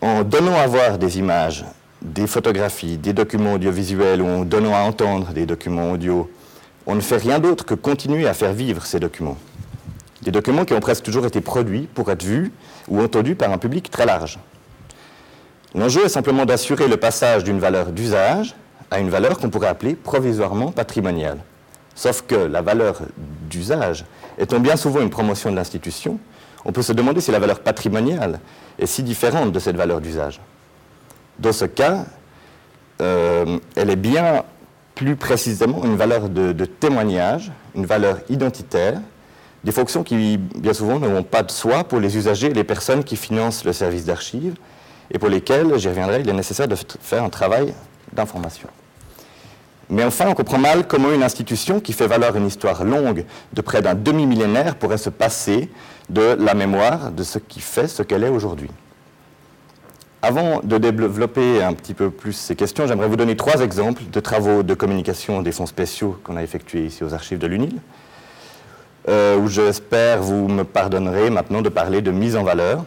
en 0.00 0.22
donnant 0.22 0.56
à 0.56 0.66
voir 0.66 0.98
des 0.98 1.18
images, 1.18 1.64
des 2.02 2.26
photographies, 2.26 2.96
des 2.98 3.12
documents 3.12 3.54
audiovisuels 3.54 4.22
ou 4.22 4.26
en 4.26 4.44
donnant 4.44 4.74
à 4.74 4.80
entendre 4.80 5.32
des 5.32 5.46
documents 5.46 5.90
audio, 5.90 6.30
on 6.86 6.94
ne 6.94 7.00
fait 7.00 7.16
rien 7.16 7.38
d'autre 7.38 7.64
que 7.64 7.74
continuer 7.74 8.26
à 8.26 8.34
faire 8.34 8.52
vivre 8.52 8.86
ces 8.86 9.00
documents. 9.00 9.36
Des 10.22 10.30
documents 10.30 10.64
qui 10.64 10.74
ont 10.74 10.80
presque 10.80 11.04
toujours 11.04 11.26
été 11.26 11.40
produits 11.40 11.88
pour 11.94 12.10
être 12.10 12.22
vus 12.22 12.52
ou 12.88 13.00
entendus 13.00 13.34
par 13.34 13.52
un 13.52 13.58
public 13.58 13.90
très 13.90 14.06
large. 14.06 14.38
L'enjeu 15.74 16.04
est 16.04 16.08
simplement 16.08 16.46
d'assurer 16.46 16.88
le 16.88 16.96
passage 16.96 17.44
d'une 17.44 17.58
valeur 17.58 17.92
d'usage 17.92 18.54
à 18.90 19.00
une 19.00 19.10
valeur 19.10 19.38
qu'on 19.38 19.50
pourrait 19.50 19.68
appeler 19.68 19.94
provisoirement 19.94 20.72
patrimoniale. 20.72 21.38
Sauf 21.94 22.22
que 22.22 22.36
la 22.36 22.62
valeur 22.62 23.02
d'usage 23.50 24.04
étant 24.38 24.60
bien 24.60 24.76
souvent 24.76 25.00
une 25.00 25.10
promotion 25.10 25.50
de 25.50 25.56
l'institution, 25.56 26.18
on 26.64 26.72
peut 26.72 26.82
se 26.82 26.92
demander 26.92 27.20
si 27.20 27.30
la 27.30 27.38
valeur 27.38 27.60
patrimoniale 27.60 28.40
est 28.78 28.86
si 28.86 29.02
différente 29.02 29.52
de 29.52 29.58
cette 29.58 29.76
valeur 29.76 30.00
d'usage. 30.00 30.40
Dans 31.38 31.52
ce 31.52 31.64
cas, 31.64 32.04
euh, 33.00 33.58
elle 33.76 33.90
est 33.90 33.96
bien 33.96 34.44
plus 34.94 35.16
précisément 35.16 35.84
une 35.84 35.96
valeur 35.96 36.28
de, 36.28 36.64
témoignage, 36.64 37.52
une 37.74 37.86
valeur 37.86 38.18
identitaire, 38.28 39.00
des 39.62 39.72
fonctions 39.72 40.02
qui, 40.02 40.36
bien 40.36 40.72
souvent, 40.72 40.98
n'ont 40.98 41.22
pas 41.22 41.42
de 41.42 41.50
soi 41.50 41.84
pour 41.84 42.00
les 42.00 42.16
usagers 42.16 42.48
et 42.48 42.54
les 42.54 42.64
personnes 42.64 43.04
qui 43.04 43.16
financent 43.16 43.64
le 43.64 43.72
service 43.72 44.04
d'archives 44.04 44.54
et 45.10 45.18
pour 45.18 45.28
lesquelles, 45.28 45.78
j'y 45.78 45.88
reviendrai, 45.88 46.20
il 46.20 46.28
est 46.28 46.32
nécessaire 46.32 46.68
de 46.68 46.76
faire 47.00 47.22
un 47.22 47.28
travail 47.28 47.74
d'information. 48.12 48.68
Mais 49.90 50.04
enfin, 50.04 50.26
on 50.28 50.34
comprend 50.34 50.58
mal 50.58 50.86
comment 50.86 51.12
une 51.12 51.22
institution 51.22 51.80
qui 51.80 51.92
fait 51.92 52.06
valoir 52.06 52.36
une 52.36 52.46
histoire 52.46 52.84
longue 52.84 53.24
de 53.52 53.60
près 53.60 53.80
d'un 53.80 53.94
demi-millénaire 53.94 54.76
pourrait 54.76 54.98
se 54.98 55.10
passer 55.10 55.70
de 56.10 56.36
la 56.38 56.54
mémoire 56.54 57.10
de 57.10 57.22
ce 57.22 57.38
qui 57.38 57.60
fait 57.60 57.88
ce 57.88 58.02
qu'elle 58.02 58.24
est 58.24 58.28
aujourd'hui. 58.28 58.70
Avant 60.20 60.60
de 60.62 60.78
développer 60.78 61.62
un 61.62 61.72
petit 61.74 61.94
peu 61.94 62.10
plus 62.10 62.32
ces 62.32 62.56
questions, 62.56 62.86
j'aimerais 62.86 63.08
vous 63.08 63.16
donner 63.16 63.36
trois 63.36 63.60
exemples 63.60 64.02
de 64.12 64.20
travaux 64.20 64.62
de 64.62 64.74
communication 64.74 65.42
des 65.42 65.52
fonds 65.52 65.66
spéciaux 65.66 66.18
qu'on 66.24 66.36
a 66.36 66.42
effectués 66.42 66.86
ici 66.86 67.04
aux 67.04 67.14
archives 67.14 67.38
de 67.38 67.46
l'UNIL, 67.46 67.76
euh, 69.08 69.38
où 69.38 69.46
j'espère 69.46 70.20
vous 70.20 70.48
me 70.48 70.64
pardonnerez 70.64 71.30
maintenant 71.30 71.62
de 71.62 71.68
parler 71.68 72.02
de 72.02 72.10
mise 72.10 72.36
en 72.36 72.42
valeur, 72.42 72.84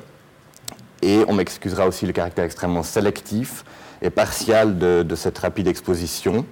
et 1.01 1.24
on 1.27 1.34
m'excusera 1.34 1.88
aussi 1.88 2.05
le 2.05 2.12
caractère 2.12 2.43
extrêmement 2.46 2.84
sélectif 2.84 3.63
et 4.01 4.10
partial 4.10 4.77
de, 4.77 5.15
cette 5.15 5.38
rapide 5.38 5.67
exposition. 5.67 6.46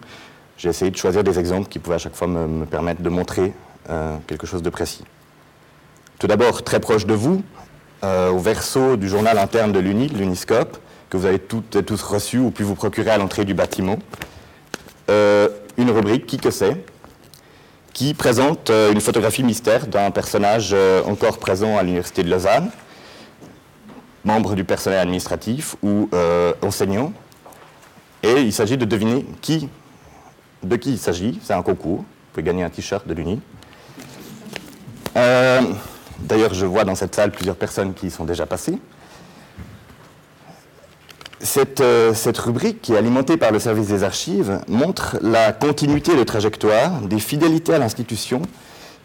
J'ai 0.60 0.68
essayé 0.68 0.92
de 0.92 0.98
choisir 0.98 1.24
des 1.24 1.40
exemples 1.40 1.70
qui 1.70 1.80
pouvaient 1.80 1.96
à 1.96 2.00
chaque 2.00 2.16
fois 2.16 2.28
me, 2.28 2.66
permettre 2.66 3.02
de 3.02 3.08
montrer 3.08 3.54
euh, 3.90 4.18
quelque 4.28 4.46
chose 4.46 4.62
de 4.62 4.70
précis. 4.70 5.06
Tout 6.20 6.28
d'abord, 6.28 6.64
très 6.64 6.82
proche 6.82 7.06
de 7.06 7.14
vous, 7.14 7.42
euh, 8.04 8.30
au 8.30 8.40
verso 8.40 8.98
du 8.98 9.08
journal 9.08 9.38
interne 9.38 9.72
de 9.72 9.80
l'UNI, 9.80 10.10
l'Uniscope, 10.10 10.78
que 11.10 11.16
vous 11.16 11.26
avez 11.26 11.40
toutes 11.40 11.86
tous 11.86 12.04
reçu 12.04 12.40
ou 12.40 12.52
pu 12.52 12.64
vous 12.64 12.76
procurer 12.76 13.10
à 13.10 13.18
l'entrée 13.18 13.46
du 13.46 13.54
bâtiment, 13.54 14.00
euh, 15.10 15.48
une 15.78 15.92
rubrique 15.92 16.28
Qui 16.28 16.38
que 16.38 16.52
c'est 16.52 16.76
qui 17.94 18.14
présente 18.14 18.70
une 18.70 19.02
photographie 19.02 19.44
mystère 19.44 19.88
d'un 19.88 20.12
personnage 20.12 20.74
encore 21.06 21.38
présent 21.38 21.78
à 21.78 21.84
l'Université 21.84 22.24
de 22.24 22.30
Lausanne, 22.30 22.70
membre 24.24 24.56
du 24.56 24.64
personnel 24.64 25.00
administratif 25.00 25.76
ou 25.82 26.10
enseignant. 26.62 27.12
Et 28.24 28.42
il 28.42 28.54
s'agit 28.54 28.78
de 28.78 28.86
deviner 28.86 29.26
qui, 29.42 29.68
de 30.64 30.76
qui 30.76 30.92
il 30.92 31.00
s'agit? 31.00 31.40
C'est 31.44 31.54
un 31.54 31.62
concours. 31.62 32.00
Vous 32.00 32.34
pouvez 32.34 32.44
gagner 32.44 32.64
un 32.64 32.70
t-shirt 32.70 33.08
de 33.08 33.14
l'UNI. 33.14 33.40
D'ailleurs, 36.22 36.54
je 36.54 36.66
vois 36.66 36.84
dans 36.84 36.96
cette 36.96 37.16
salle 37.16 37.32
plusieurs 37.32 37.56
personnes 37.56 37.94
qui 37.94 38.08
y 38.08 38.12
sont 38.12 38.26
déjà 38.26 38.46
passées. 38.46 38.78
Cette, 41.42 41.80
euh, 41.80 42.14
cette, 42.14 42.38
rubrique, 42.38 42.82
qui 42.82 42.94
est 42.94 42.98
alimentée 42.98 43.38
par 43.38 43.52
le 43.52 43.60
service 43.60 43.88
des 43.88 44.04
archives, 44.04 44.60
montre 44.68 45.18
la 45.22 45.54
continuité 45.54 46.16
de 46.16 46.24
trajectoire 46.24 47.02
des 47.02 47.20
fidélités 47.20 47.74
à 47.74 47.80
l'institution, 47.80 48.42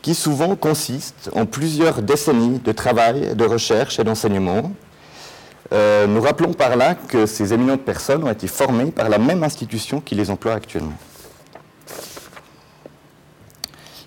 qui 0.02 0.16
souvent 0.16 0.56
consistent 0.56 1.30
en 1.34 1.46
plusieurs 1.46 2.02
décennies 2.02 2.58
de 2.58 2.72
travail, 2.72 3.36
de 3.36 3.44
recherche 3.44 4.00
et 4.00 4.04
d'enseignement. 4.04 4.72
Euh, 5.72 6.08
nous 6.08 6.20
rappelons 6.20 6.52
par 6.52 6.76
là 6.76 6.96
que 6.96 7.24
ces 7.24 7.54
éminentes 7.54 7.82
personnes 7.82 8.24
ont 8.24 8.30
été 8.30 8.48
formées 8.48 8.90
par 8.90 9.08
la 9.08 9.18
même 9.18 9.44
institution 9.44 10.00
qui 10.00 10.16
les 10.16 10.28
emploie 10.28 10.54
actuellement. 10.54 10.98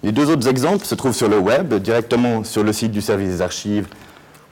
Les 0.03 0.11
deux 0.11 0.29
autres 0.29 0.47
exemples 0.47 0.85
se 0.85 0.95
trouvent 0.95 1.15
sur 1.15 1.27
le 1.27 1.39
web, 1.39 1.73
directement 1.75 2.43
sur 2.43 2.63
le 2.63 2.71
site 2.71 2.91
du 2.91 3.01
service 3.01 3.29
des 3.29 3.41
archives 3.41 3.87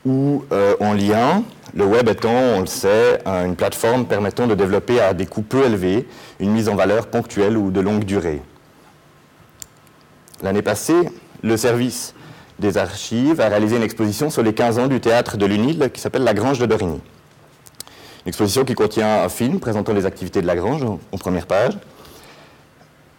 ou 0.05 0.43
euh, 0.51 0.75
en 0.79 0.93
lien. 0.93 1.43
Le 1.75 1.85
web 1.85 2.07
étant, 2.09 2.29
on 2.29 2.61
le 2.61 2.65
sait, 2.65 3.21
une 3.25 3.55
plateforme 3.55 4.05
permettant 4.05 4.47
de 4.47 4.55
développer 4.55 4.99
à 4.99 5.13
des 5.13 5.25
coûts 5.25 5.41
peu 5.41 5.65
élevés 5.65 6.07
une 6.39 6.51
mise 6.51 6.69
en 6.69 6.75
valeur 6.75 7.07
ponctuelle 7.07 7.57
ou 7.57 7.69
de 7.69 7.79
longue 7.79 8.05
durée. 8.05 8.41
L'année 10.41 10.61
passée, 10.61 11.09
le 11.43 11.57
service 11.57 12.13
des 12.59 12.77
archives 12.77 13.41
a 13.41 13.49
réalisé 13.49 13.75
une 13.75 13.83
exposition 13.83 14.29
sur 14.29 14.41
les 14.41 14.53
15 14.53 14.79
ans 14.79 14.87
du 14.87 15.01
théâtre 15.01 15.37
de 15.37 15.45
l'UNIL 15.45 15.89
qui 15.93 15.99
s'appelle 15.99 16.23
La 16.23 16.33
Grange 16.33 16.59
de 16.59 16.65
Dorigny. 16.65 17.01
Une 18.25 18.29
exposition 18.29 18.63
qui 18.63 18.73
contient 18.73 19.23
un 19.23 19.29
film 19.29 19.59
présentant 19.59 19.93
les 19.93 20.05
activités 20.05 20.41
de 20.41 20.47
la 20.47 20.55
Grange 20.55 20.83
en 20.83 21.17
première 21.17 21.45
page, 21.45 21.73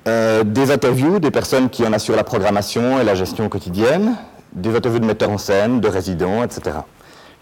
euh, 0.06 0.44
des 0.44 0.70
interviews 0.70 1.18
des 1.18 1.32
personnes 1.32 1.68
qui 1.68 1.84
en 1.84 1.92
assurent 1.92 2.16
la 2.16 2.24
programmation 2.24 3.00
et 3.00 3.04
la 3.04 3.16
gestion 3.16 3.48
quotidienne, 3.48 4.14
des 4.52 4.74
interviews 4.76 5.00
de 5.00 5.06
metteurs 5.06 5.30
en 5.30 5.38
scène, 5.38 5.80
de 5.80 5.88
résidents, 5.88 6.44
etc. 6.44 6.78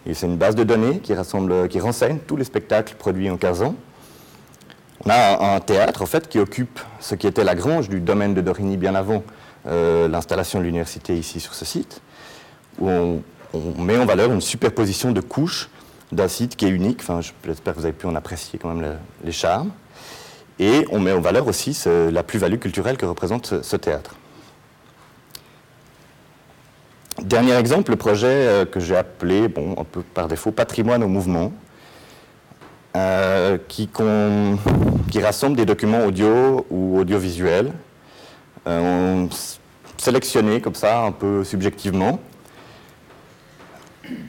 Et 0.07 0.15
c'est 0.15 0.27
une 0.27 0.39
base 0.39 0.55
de 0.55 0.65
données 0.65 1.01
qui, 1.01 1.13
rassemble, 1.13 1.69
qui 1.69 1.79
renseigne 1.79 2.19
tous 2.27 2.37
les 2.37 2.45
spectacles 2.45 2.95
produits 2.95 3.29
en 3.29 3.37
15 3.37 3.63
ans. 3.63 3.75
On 5.05 5.11
a 5.11 5.57
un, 5.57 5.61
théâtre, 5.61 6.01
en 6.01 6.07
fait, 6.07 6.29
qui 6.29 6.39
occupe 6.39 6.81
ce 7.01 7.15
qui 7.15 7.27
était 7.27 7.45
la 7.45 7.55
grange 7.55 7.91
du 7.91 8.01
domaine 8.01 8.33
de 8.33 8.41
Dorigny 8.41 8.79
bien 8.79 8.95
avant 8.95 9.23
euh, 9.67 10.09
l'installation 10.09 10.59
de 10.59 10.65
l'université 10.65 11.17
ici 11.17 11.41
sur 11.41 11.53
ce 11.53 11.67
site, 11.67 12.01
où 12.79 12.89
on, 12.89 13.23
met 13.79 13.99
en 13.99 14.07
valeur 14.07 14.33
une 14.33 14.41
superposition 14.41 15.13
de 15.13 15.21
couches 15.21 15.69
d'un 16.13 16.29
site 16.29 16.57
qui 16.57 16.65
est 16.65 16.71
unique. 16.71 17.01
Enfin, 17.03 17.21
j'espère 17.45 17.75
que 17.75 17.79
vous 17.79 17.85
avez 17.85 17.95
pu 17.95 18.07
en 18.07 18.15
apprécier 18.15 18.59
quand 18.59 18.73
même 18.73 18.97
les 19.23 19.33
charmes. 19.33 19.71
Et 20.59 20.87
on 20.91 21.01
met 21.01 21.13
en 21.13 21.21
valeur 21.21 21.49
aussi 21.49 21.79
la 21.87 22.23
plus-value 22.23 22.59
culturelle 22.59 22.97
que 22.97 23.07
représente 23.07 23.63
ce, 23.63 23.77
théâtre. 23.77 24.15
Dernier 27.23 27.55
exemple, 27.55 27.91
le 27.91 27.97
projet 27.97 28.27
euh, 28.27 28.65
que 28.65 28.81
j'ai 28.81 28.97
appelé, 28.97 29.49
bon, 29.49 29.77
un 29.79 29.85
peu 29.85 30.03
par 30.03 30.27
défaut, 30.27 30.51
Patrimoine 30.51 31.03
au 31.03 31.09
mouvement, 31.09 31.53
euh, 32.97 33.59
qui, 33.69 33.89
rassemble 35.21 35.57
des 35.57 35.65
documents 35.65 36.05
audio 36.07 36.67
ou 36.71 36.99
audiovisuels, 36.99 37.73
euh, 38.67 39.27
sélectionnés 39.97 40.61
comme 40.61 40.75
ça, 40.75 41.03
un 41.03 41.13
peu 41.13 41.45
subjectivement, 41.45 42.21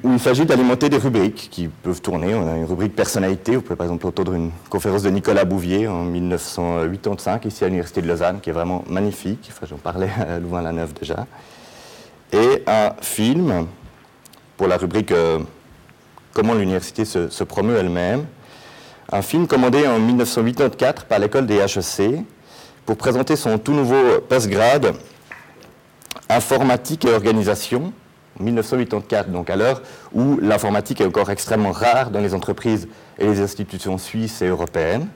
il 0.03 0.19
s'agit 0.19 0.45
d'alimenter 0.45 0.89
des 0.89 0.97
rubriques 0.97 1.49
qui 1.51 1.67
peuvent 1.67 2.01
tourner. 2.01 2.33
On 2.33 2.47
a 2.47 2.55
une 2.55 2.65
rubrique 2.65 2.95
personnalité, 2.95 3.55
vous 3.55 3.61
pouvez 3.61 3.75
par 3.75 3.85
exemple 3.85 4.07
entendre 4.07 4.33
une 4.33 4.51
conférence 4.69 5.03
de 5.03 5.09
Nicolas 5.09 5.45
Bouvier 5.45 5.87
en 5.87 6.03
1985 6.03 7.45
ici 7.45 7.63
à 7.63 7.67
l'Université 7.67 8.01
de 8.01 8.07
Lausanne, 8.07 8.39
qui 8.41 8.49
est 8.49 8.53
vraiment 8.53 8.83
magnifique, 8.87 9.49
enfin, 9.51 9.65
j'en 9.69 9.77
parlais 9.77 10.09
à 10.19 10.39
Louvain-la-Neuve 10.39 10.93
déjà, 10.93 11.25
et 12.31 12.63
un 12.67 12.93
film 13.01 13.67
pour 14.57 14.67
la 14.67 14.77
rubrique 14.77 15.11
euh, 15.11 15.39
Comment 16.35 16.53
l'université 16.53 17.05
se, 17.05 17.29
se 17.29 17.45
promeut 17.45 17.77
elle-même, 17.77 18.25
un 19.09 19.21
film 19.21 19.47
commandé 19.47 19.87
en 19.87 19.99
1984 19.99 21.05
par 21.05 21.19
l'école 21.19 21.47
des 21.47 21.59
HEC 21.59 22.25
pour 22.85 22.97
présenter 22.97 23.37
son 23.37 23.57
tout 23.57 23.71
nouveau 23.71 24.19
postgrade 24.27 24.95
Informatique 26.27 27.05
et 27.05 27.13
organisation, 27.13 27.93
1984, 28.39 29.29
donc 29.31 29.49
à 29.49 29.55
l'heure 29.55 29.81
où 30.13 30.37
l'informatique 30.41 31.01
est 31.01 31.05
encore 31.05 31.29
extrêmement 31.29 31.71
rare 31.71 32.11
dans 32.11 32.21
les 32.21 32.33
entreprises 32.33 32.87
et 33.17 33.25
les 33.25 33.41
institutions 33.41 33.97
suisses 33.97 34.41
et 34.41 34.47
européennes. 34.47 35.07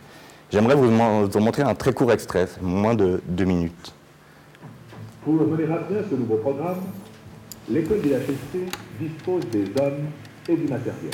J'aimerais 0.51 0.75
vous 0.75 0.89
en 0.89 1.41
montrer 1.41 1.63
un 1.63 1.75
très 1.75 1.93
court 1.93 2.11
extrait, 2.11 2.47
moins 2.61 2.95
de 2.95 3.21
deux 3.27 3.45
minutes. 3.45 3.93
Pour 5.23 5.33
mener 5.33 5.65
à 5.65 5.79
ce 6.09 6.15
nouveau 6.15 6.37
programme, 6.37 6.81
l'école 7.69 8.01
de 8.01 8.15
dispose 8.99 9.45
des 9.51 9.65
hommes 9.79 10.07
et 10.47 10.55
du 10.55 10.67
matériel. 10.67 11.13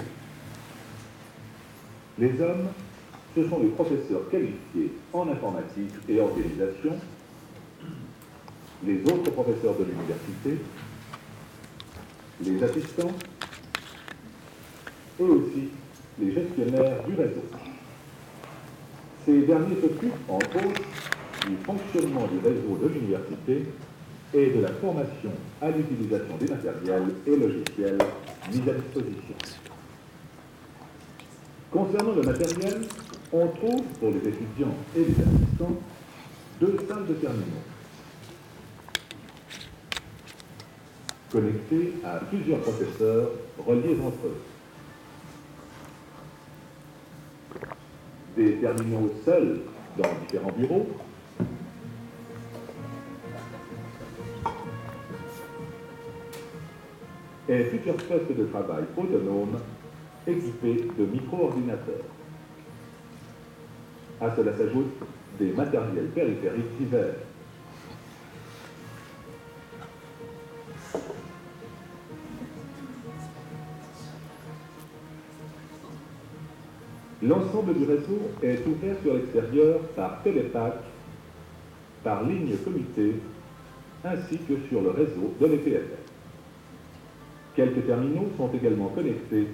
Les 2.17 2.39
hommes, 2.41 2.67
ce 3.35 3.49
sont 3.49 3.59
les 3.59 3.69
professeurs 3.69 4.29
qualifiés 4.31 4.93
en 5.11 5.27
informatique 5.27 5.91
et 6.07 6.21
organisation, 6.21 6.93
les 8.85 9.01
autres 9.03 9.31
professeurs 9.31 9.75
de 9.77 9.83
l'université, 9.83 10.63
les 12.43 12.63
assistants 12.63 13.11
et 15.19 15.23
aussi 15.23 15.69
les 16.19 16.33
gestionnaires 16.33 17.03
du 17.07 17.15
réseau. 17.15 17.43
Ces 19.25 19.41
derniers 19.41 19.75
s'occupent, 19.81 20.29
entre 20.29 20.55
autres, 20.57 20.81
du 21.47 21.55
fonctionnement 21.63 22.27
du 22.27 22.39
réseau 22.39 22.77
de 22.81 22.87
l'université 22.87 23.65
et 24.33 24.47
de 24.47 24.61
la 24.61 24.69
formation 24.73 25.31
à 25.61 25.71
l'utilisation 25.71 26.37
des 26.37 26.47
matériels 26.47 27.13
et 27.25 27.35
logiciels 27.35 27.97
mis 28.51 28.69
à 28.69 28.73
disposition. 28.73 29.35
Concernant 31.71 32.13
le 32.13 32.21
matériel, 32.21 32.81
on 33.31 33.47
trouve 33.47 33.83
pour 33.99 34.11
les 34.11 34.29
étudiants 34.29 34.75
et 34.95 34.99
les 34.99 35.13
assistants 35.13 35.79
deux 36.59 36.77
salles 36.87 37.07
de 37.07 37.13
terminaux 37.15 37.74
connectés 41.31 41.93
à 42.03 42.19
plusieurs 42.25 42.59
professeurs 42.59 43.29
reliés 43.65 43.97
entre 44.03 44.27
eux. 44.27 44.41
Des 48.35 48.55
terminaux 48.55 49.11
seuls 49.23 49.61
dans 49.97 50.09
différents 50.21 50.51
bureaux, 50.51 50.87
et 57.47 57.63
plusieurs 57.65 57.95
postes 57.95 58.35
de 58.35 58.45
travail 58.45 58.83
autonomes 58.97 59.59
équipés 60.27 60.87
de 60.97 61.05
micro-ordinateurs. 61.05 62.05
À 64.19 64.35
cela 64.35 64.51
s'ajoutent 64.57 65.03
des 65.39 65.51
matériels 65.51 66.07
périphériques 66.07 66.77
divers, 66.79 67.15
L'ensemble 77.27 77.73
du 77.73 77.85
réseau 77.85 78.19
est 78.43 78.59
ouvert 78.67 78.95
sur 79.01 79.15
l'extérieur 79.15 79.79
par 79.95 80.21
télépath, 80.21 80.83
par 82.03 82.23
ligne 82.23 82.55
comité, 82.57 83.15
ainsi 84.03 84.37
que 84.47 84.53
sur 84.69 84.81
le 84.81 84.91
réseau 84.91 85.33
de 85.41 85.45
l'EPFR. 85.47 85.97
Quelques 87.55 87.87
terminaux 87.87 88.27
sont 88.37 88.51
également 88.53 88.89
connectés 88.89 89.47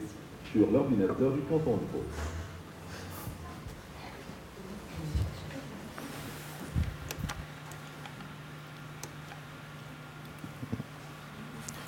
sur 0.52 0.70
l'ordinateur 0.70 1.32
du 1.32 1.40
canton 1.50 1.78
de 1.78 1.86
Vaud. 1.94 2.04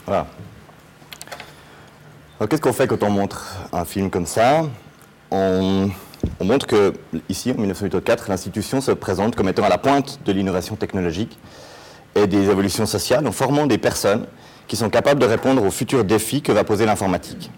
Voilà. 0.06 0.28
qu'est-ce 2.50 2.62
qu'on 2.62 2.72
fait 2.72 2.88
quand 2.88 3.04
on 3.04 3.10
montre 3.10 3.68
un 3.74 3.84
film 3.84 4.10
comme 4.10 4.26
ça? 4.26 4.64
On, 5.34 5.90
montre 6.42 6.68
que, 6.68 6.94
ici, 7.28 7.52
en 7.52 7.56
1984, 7.56 8.30
l'institution 8.30 8.82
se 8.82 8.92
présente 8.92 9.36
comme 9.36 9.50
étant 9.50 9.64
à 9.64 9.70
la 9.70 9.78
pointe 9.78 10.20
de 10.26 10.32
l'innovation 10.32 10.76
technologique 10.76 11.38
et 12.16 12.28
des 12.28 12.50
évolutions 12.50 12.86
sociales 12.86 13.26
en 13.28 13.32
formant 13.32 13.66
des 13.66 13.80
personnes 13.80 14.28
qui 14.68 14.76
sont 14.76 14.90
capables 14.90 15.20
de 15.20 15.26
répondre 15.26 15.64
aux 15.64 15.72
futurs 15.72 16.06
défis 16.06 16.42
que 16.42 16.52
va 16.52 16.64
poser 16.64 16.86
l'informatique. 16.86 17.52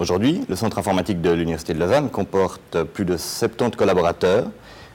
Aujourd'hui, 0.00 0.40
le 0.48 0.56
centre 0.56 0.78
informatique 0.78 1.20
de 1.20 1.30
l'Université 1.30 1.74
de 1.74 1.78
Lausanne 1.78 2.08
comporte 2.08 2.82
plus 2.82 3.04
de 3.04 3.16
70 3.16 3.76
collaborateurs. 3.76 4.44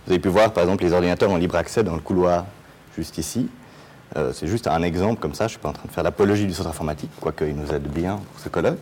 Vous 0.05 0.13
avez 0.13 0.19
pu 0.19 0.29
voir, 0.29 0.51
par 0.51 0.63
exemple, 0.63 0.83
les 0.83 0.93
ordinateurs 0.93 1.31
en 1.31 1.37
libre 1.37 1.55
accès 1.55 1.83
dans 1.83 1.95
le 1.95 2.01
couloir 2.01 2.45
juste 2.95 3.19
ici. 3.19 3.47
Euh, 4.15 4.31
c'est 4.33 4.47
juste 4.47 4.67
un 4.67 4.81
exemple 4.81 5.19
comme 5.19 5.35
ça, 5.35 5.43
je 5.43 5.49
ne 5.49 5.49
suis 5.51 5.59
pas 5.59 5.69
en 5.69 5.73
train 5.73 5.87
de 5.87 5.91
faire 5.91 6.03
l'apologie 6.03 6.47
du 6.47 6.53
centre 6.53 6.69
informatique, 6.69 7.11
quoique 7.21 7.45
il 7.45 7.55
nous 7.55 7.71
aide 7.71 7.87
bien 7.87 8.19
ce 8.37 8.49
colloque. 8.49 8.79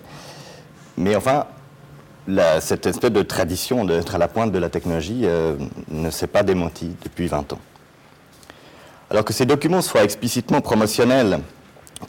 Mais 0.97 1.15
enfin, 1.15 1.45
cette 2.59 2.85
espèce 2.85 3.11
de 3.11 3.21
tradition 3.21 3.85
d'être 3.85 4.15
à 4.15 4.17
la 4.17 4.27
pointe 4.27 4.51
de 4.51 4.57
la 4.59 4.69
technologie 4.69 5.21
euh, 5.23 5.55
ne 5.89 6.09
s'est 6.09 6.27
pas 6.27 6.43
démentie 6.43 6.95
depuis 7.03 7.27
20 7.27 7.53
ans. 7.53 7.59
Alors 9.09 9.23
que 9.23 9.33
ces 9.33 9.45
documents 9.45 9.81
soient 9.81 10.03
explicitement 10.03 10.61
promotionnels 10.61 11.39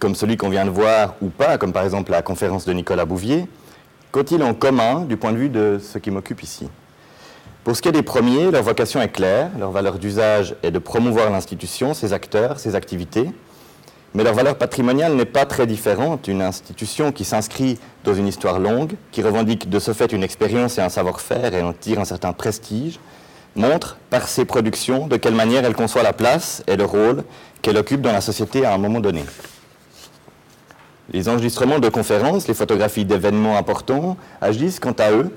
comme 0.00 0.14
celui 0.14 0.36
qu'on 0.36 0.48
vient 0.48 0.64
de 0.64 0.70
voir 0.70 1.14
ou 1.20 1.28
pas, 1.28 1.58
comme 1.58 1.72
par 1.72 1.84
exemple 1.84 2.10
la 2.10 2.22
conférence 2.22 2.64
de 2.64 2.72
Nicolas 2.72 3.04
Bouvier, 3.04 3.46
qu'ont-ils 4.10 4.42
en 4.42 4.54
commun 4.54 5.00
du 5.00 5.16
point 5.16 5.32
de 5.32 5.36
vue 5.36 5.48
de 5.48 5.78
ce 5.80 5.98
qui 5.98 6.10
m'occupe 6.10 6.42
ici? 6.42 6.68
Pour 7.64 7.76
ce 7.76 7.82
qui 7.82 7.88
est 7.88 7.92
des 7.92 8.02
premiers, 8.02 8.50
leur 8.50 8.62
vocation 8.62 9.02
est 9.02 9.08
claire, 9.08 9.50
leur 9.58 9.70
valeur 9.72 9.98
d'usage 9.98 10.54
est 10.62 10.70
de 10.70 10.78
promouvoir 10.78 11.30
l'institution, 11.30 11.94
ses 11.94 12.12
acteurs, 12.12 12.58
ses 12.60 12.74
activités, 12.74 13.30
mais 14.16 14.24
leur 14.24 14.32
valeur 14.32 14.56
patrimoniale 14.56 15.14
n'est 15.14 15.26
pas 15.26 15.44
très 15.44 15.66
différente. 15.66 16.26
Une 16.26 16.40
institution 16.40 17.12
qui 17.12 17.22
s'inscrit 17.22 17.78
dans 18.02 18.14
une 18.14 18.26
histoire 18.26 18.58
longue, 18.58 18.94
qui 19.12 19.22
revendique 19.22 19.68
de 19.68 19.78
ce 19.78 19.92
fait 19.92 20.10
une 20.10 20.22
expérience 20.22 20.78
et 20.78 20.80
un 20.80 20.88
savoir-faire 20.88 21.52
et 21.52 21.62
en 21.62 21.74
tire 21.74 22.00
un 22.00 22.06
certain 22.06 22.32
prestige, 22.32 22.98
montre 23.56 23.98
par 24.08 24.26
ses 24.26 24.46
productions 24.46 25.06
de 25.06 25.18
quelle 25.18 25.34
manière 25.34 25.66
elle 25.66 25.74
conçoit 25.74 26.02
la 26.02 26.14
place 26.14 26.62
et 26.66 26.76
le 26.76 26.86
rôle 26.86 27.24
qu'elle 27.60 27.76
occupe 27.76 28.00
dans 28.00 28.12
la 28.12 28.22
société 28.22 28.64
à 28.64 28.72
un 28.72 28.78
moment 28.78 29.00
donné. 29.00 29.22
Les 31.12 31.28
enregistrements 31.28 31.78
de 31.78 31.90
conférences, 31.90 32.48
les 32.48 32.54
photographies 32.54 33.04
d'événements 33.04 33.58
importants 33.58 34.16
agissent 34.40 34.80
quant 34.80 34.96
à 34.98 35.10
eux, 35.10 35.30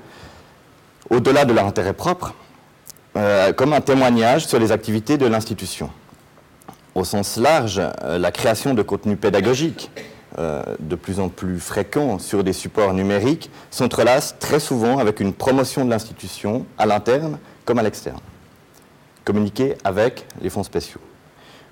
au-delà 1.10 1.44
de 1.44 1.52
leur 1.52 1.66
intérêt 1.66 1.92
propre, 1.92 2.32
euh, 3.16 3.52
comme 3.52 3.74
un 3.74 3.82
témoignage 3.82 4.46
sur 4.46 4.58
les 4.58 4.72
activités 4.72 5.18
de 5.18 5.26
l'institution. 5.26 5.90
Au 6.94 7.04
sens 7.04 7.36
large, 7.36 7.80
euh, 8.02 8.18
la 8.18 8.32
création 8.32 8.74
de 8.74 8.82
contenus 8.82 9.18
pédagogiques 9.20 9.90
euh, 10.38 10.62
de 10.80 10.96
plus 10.96 11.20
en 11.20 11.28
plus 11.28 11.60
fréquents 11.60 12.18
sur 12.18 12.42
des 12.42 12.52
supports 12.52 12.92
numériques 12.94 13.50
s'entrelacent 13.70 14.36
très 14.38 14.60
souvent 14.60 14.98
avec 14.98 15.20
une 15.20 15.32
promotion 15.32 15.84
de 15.84 15.90
l'institution 15.90 16.66
à 16.78 16.86
l'interne 16.86 17.38
comme 17.64 17.78
à 17.78 17.82
l'externe. 17.82 18.20
Communiquer 19.24 19.76
avec 19.84 20.26
les 20.40 20.50
fonds 20.50 20.64
spéciaux. 20.64 21.00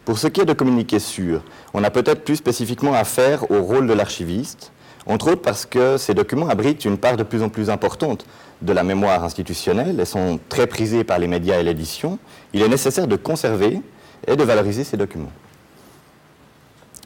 Pour 0.05 0.19
ce 0.19 0.29
qui 0.29 0.41
est 0.41 0.45
de 0.45 0.53
communiquer 0.53 1.01
sur, 1.01 1.43
on 1.75 1.85
a 1.85 1.91
peut-être 1.91 2.25
plus 2.25 2.37
spécifiquement 2.37 2.95
affaire 2.95 3.51
au 3.51 3.63
rôle 3.63 3.87
de 3.87 3.93
l'archiviste, 3.93 4.73
entre 5.07 5.33
autres 5.33 5.43
parce 5.43 5.67
que 5.67 5.97
ces 5.97 6.15
documents 6.15 6.49
abritent 6.49 6.85
une 6.85 6.99
part 6.99 7.17
de 7.17 7.25
plus 7.25 7.43
en 7.43 7.49
plus 7.49 7.71
importante 7.71 8.25
de 8.63 8.73
la 8.73 8.85
mémoire 8.85 9.25
institutionnelle 9.25 10.01
et 10.01 10.05
sont 10.05 10.39
très 10.49 10.67
prisés 10.67 11.05
par 11.05 11.19
les 11.19 11.27
médias 11.27 11.59
et 11.59 11.63
l'édition. 11.63 12.19
Il 12.53 12.63
est 12.63 12.69
nécessaire 12.69 13.07
de 13.07 13.17
conserver 13.17 13.81
et 14.27 14.37
de 14.37 14.45
valoriser 14.45 14.85
ces 14.85 14.97
documents. 14.97 15.33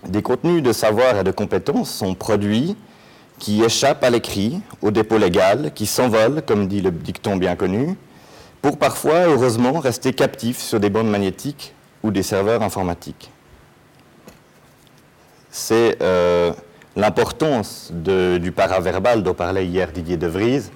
Des 0.09 0.23
contenus 0.23 0.63
de 0.63 0.73
savoir 0.73 1.19
et 1.19 1.25
de 1.25 1.31
compétences 1.31 1.91
sont 1.91 2.15
produits 2.15 2.77
qui 3.39 3.63
échappent 3.63 4.05
à 4.05 4.11
l'écrit, 4.11 4.61
au 4.83 4.91
dépôt 4.91 5.19
légal, 5.19 5.73
qui 5.75 5.87
s'envolent, 5.87 6.43
comme 6.47 6.69
dit 6.69 6.81
le 6.81 6.91
dicton 6.91 7.37
bien 7.37 7.57
connu, 7.57 7.97
pour 8.61 8.79
parfois, 8.79 9.27
heureusement, 9.27 9.81
rester 9.81 10.13
captifs 10.13 10.59
sur 10.59 10.79
des 10.79 10.91
bandes 10.91 11.11
magnétiques 11.11 11.75
ou 12.03 12.11
des 12.11 12.23
serveurs 12.23 12.63
informatiques. 12.63 13.31
C'est 15.51 15.99
euh, 16.01 16.53
l'importance 16.97 17.91
du 17.93 18.53
paraverbal 18.53 19.23
dont 19.23 19.35
parlait 19.35 19.67
hier 19.67 19.91
Didier 19.93 20.17
De 20.17 20.27
Vries, 20.27 20.71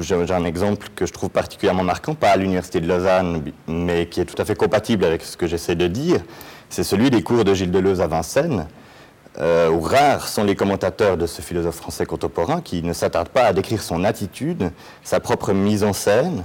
j'ai 0.00 0.14
un 0.14 0.44
exemple 0.44 0.88
que 0.94 1.06
je 1.06 1.12
trouve 1.12 1.30
particulièrement 1.30 1.84
marquant, 1.84 2.14
pas 2.14 2.30
à 2.30 2.36
l'Université 2.36 2.80
de 2.80 2.88
Lausanne, 2.88 3.42
mais 3.66 4.06
qui 4.06 4.20
est 4.20 4.24
tout 4.24 4.40
à 4.40 4.44
fait 4.44 4.54
compatible 4.54 5.04
avec 5.04 5.22
ce 5.22 5.36
que 5.36 5.46
j'essaie 5.46 5.74
de 5.74 5.86
dire, 5.86 6.20
c'est 6.68 6.84
celui 6.84 7.10
des 7.10 7.22
cours 7.22 7.44
de 7.44 7.54
Gilles 7.54 7.70
Deleuze 7.70 8.00
à 8.00 8.06
Vincennes, 8.06 8.66
euh, 9.38 9.70
où 9.70 9.80
rares 9.80 10.28
sont 10.28 10.44
les 10.44 10.54
commentateurs 10.54 11.16
de 11.16 11.26
ce 11.26 11.40
philosophe 11.40 11.76
français 11.76 12.04
contemporain 12.04 12.60
qui 12.60 12.82
ne 12.82 12.92
s'attardent 12.92 13.30
pas 13.30 13.44
à 13.44 13.52
décrire 13.54 13.82
son 13.82 14.04
attitude, 14.04 14.70
sa 15.02 15.20
propre 15.20 15.52
mise 15.54 15.84
en 15.84 15.94
scène, 15.94 16.44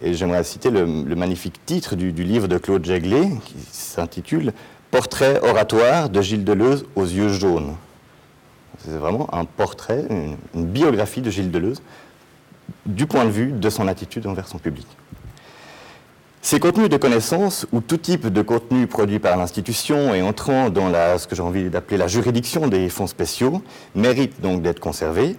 et 0.00 0.14
j'aimerais 0.14 0.44
citer 0.44 0.70
le, 0.70 0.86
magnifique 0.86 1.64
titre 1.64 1.96
du, 1.96 2.10
livre 2.12 2.48
de 2.48 2.58
Claude 2.58 2.84
Jeglet, 2.84 3.30
qui 3.44 3.54
s'intitule 3.70 4.52
Portrait 4.90 5.40
oratoire 5.42 6.10
de 6.10 6.20
Gilles 6.20 6.44
Deleuze 6.44 6.84
aux 6.96 7.04
yeux 7.04 7.28
jaunes. 7.28 7.76
C'est 8.78 8.90
vraiment 8.90 9.32
un 9.34 9.44
portrait, 9.44 10.04
une, 10.10 10.66
biographie 10.66 11.22
de 11.22 11.30
Gilles 11.30 11.50
Deleuze 11.50 11.80
du 12.86 13.06
point 13.06 13.24
de 13.24 13.30
vue 13.30 13.52
de 13.52 13.70
son 13.70 13.88
attitude 13.88 14.26
envers 14.26 14.48
son 14.48 14.58
public. 14.58 14.86
Ces 16.44 16.58
contenus 16.58 16.88
de 16.88 16.96
connaissances, 16.96 17.66
ou 17.72 17.80
tout 17.80 17.98
type 17.98 18.26
de 18.26 18.42
contenu 18.42 18.88
produit 18.88 19.20
par 19.20 19.36
l'institution 19.36 20.12
et 20.12 20.22
entrant 20.22 20.70
dans 20.70 20.90
ce 21.16 21.28
que 21.28 21.36
j'ai 21.36 21.42
envie 21.42 21.70
d'appeler 21.70 21.96
la 21.96 22.08
juridiction 22.08 22.66
des 22.66 22.88
fonds 22.88 23.06
spéciaux, 23.06 23.62
méritent 23.94 24.40
donc 24.40 24.60
d'être 24.60 24.80
conservés. 24.80 25.36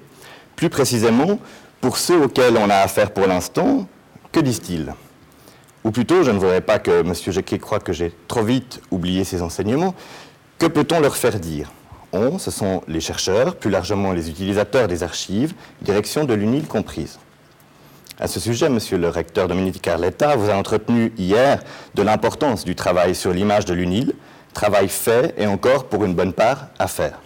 Plus 0.55 0.69
précisément, 0.69 1.39
pour 1.81 1.97
ceux 1.97 2.23
auxquels 2.23 2.55
on 2.55 2.69
a 2.69 2.77
affaire 2.77 3.11
pour 3.11 3.27
l'instant, 3.27 3.85
que 4.31 4.39
disent-ils? 4.39 4.93
Ou 5.83 5.91
plutôt, 5.91 6.23
je 6.23 6.31
ne 6.31 6.39
voudrais 6.39 6.61
pas 6.61 6.79
que 6.79 7.01
M. 7.01 7.13
Jacquet 7.13 7.59
croie 7.59 7.81
que 7.81 7.91
j'ai 7.91 8.13
trop 8.29 8.43
vite 8.43 8.81
oublié 8.89 9.25
ces 9.25 9.41
enseignements. 9.41 9.93
Que 10.57 10.67
peut-on 10.67 11.01
leur 11.01 11.17
faire 11.17 11.37
dire? 11.37 11.69
On, 12.13 12.37
ce 12.37 12.51
sont 12.51 12.83
les 12.87 12.99
chercheurs, 12.99 13.55
plus 13.55 13.71
largement 13.71 14.11
les 14.11 14.29
utilisateurs 14.29 14.87
des 14.87 15.01
archives, 15.01 15.55
direction 15.81 16.25
de 16.25 16.35
l'UNIL 16.35 16.67
comprise. 16.67 17.17
À 18.19 18.27
ce 18.27 18.39
sujet, 18.39 18.69
Monsieur 18.69 18.99
le 18.99 19.09
recteur 19.09 19.47
Dominique 19.47 19.81
Carletta 19.81 20.35
vous 20.35 20.51
a 20.51 20.53
entretenu 20.53 21.11
hier 21.17 21.63
de 21.95 22.03
l'importance 22.03 22.65
du 22.65 22.75
travail 22.75 23.15
sur 23.15 23.33
l'image 23.33 23.65
de 23.65 23.73
l'UNIL, 23.73 24.13
travail 24.53 24.89
fait 24.89 25.33
et 25.37 25.47
encore 25.47 25.85
pour 25.85 26.05
une 26.05 26.13
bonne 26.13 26.33
part 26.33 26.67
à 26.77 26.87
faire. 26.87 27.19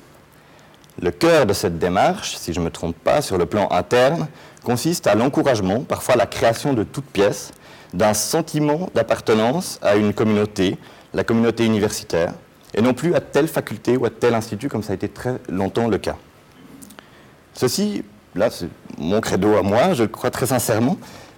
Le 1.01 1.11
cœur 1.11 1.45
de 1.45 1.51
cette 1.51 1.77
démarche, 1.77 2.37
si 2.37 2.53
je 2.53 2.59
ne 2.61 2.65
me 2.65 2.71
trompe 2.71 2.95
pas, 2.95 3.21
sur 3.21 3.37
le 3.37 3.45
plan 3.45 3.69
interne, 3.71 4.29
consiste 4.63 5.05
à 5.05 5.15
l'encouragement, 5.15 5.81
parfois 5.81 6.15
la 6.15 6.25
création 6.25 6.71
de 6.71 6.83
toutes 6.83 7.05
pièces, 7.05 7.51
d'un 7.93 8.13
sentiment 8.13 8.89
d'appartenance 8.95 9.79
à 9.81 9.97
une 9.97 10.13
communauté, 10.13 10.77
la 11.13 11.25
communauté 11.25 11.65
universitaire, 11.65 12.31
et 12.73 12.81
non 12.81 12.93
plus 12.93 13.15
à 13.15 13.21
telle 13.21 13.47
faculté 13.47 13.97
ou 13.97 14.05
à 14.05 14.09
tel 14.09 14.35
institut 14.35 14.69
comme 14.69 14.83
ça 14.83 14.93
a 14.93 14.95
été 14.95 15.09
très 15.09 15.37
longtemps 15.49 15.87
le 15.87 15.97
cas. 15.97 16.17
Ceci, 17.53 18.03
là 18.35 18.49
c'est 18.49 18.69
mon 18.97 19.21
credo 19.21 19.55
à 19.55 19.63
moi, 19.63 19.93
je 19.93 20.03
crois 20.03 20.31
très 20.31 20.47
sincèrement, 20.47 20.97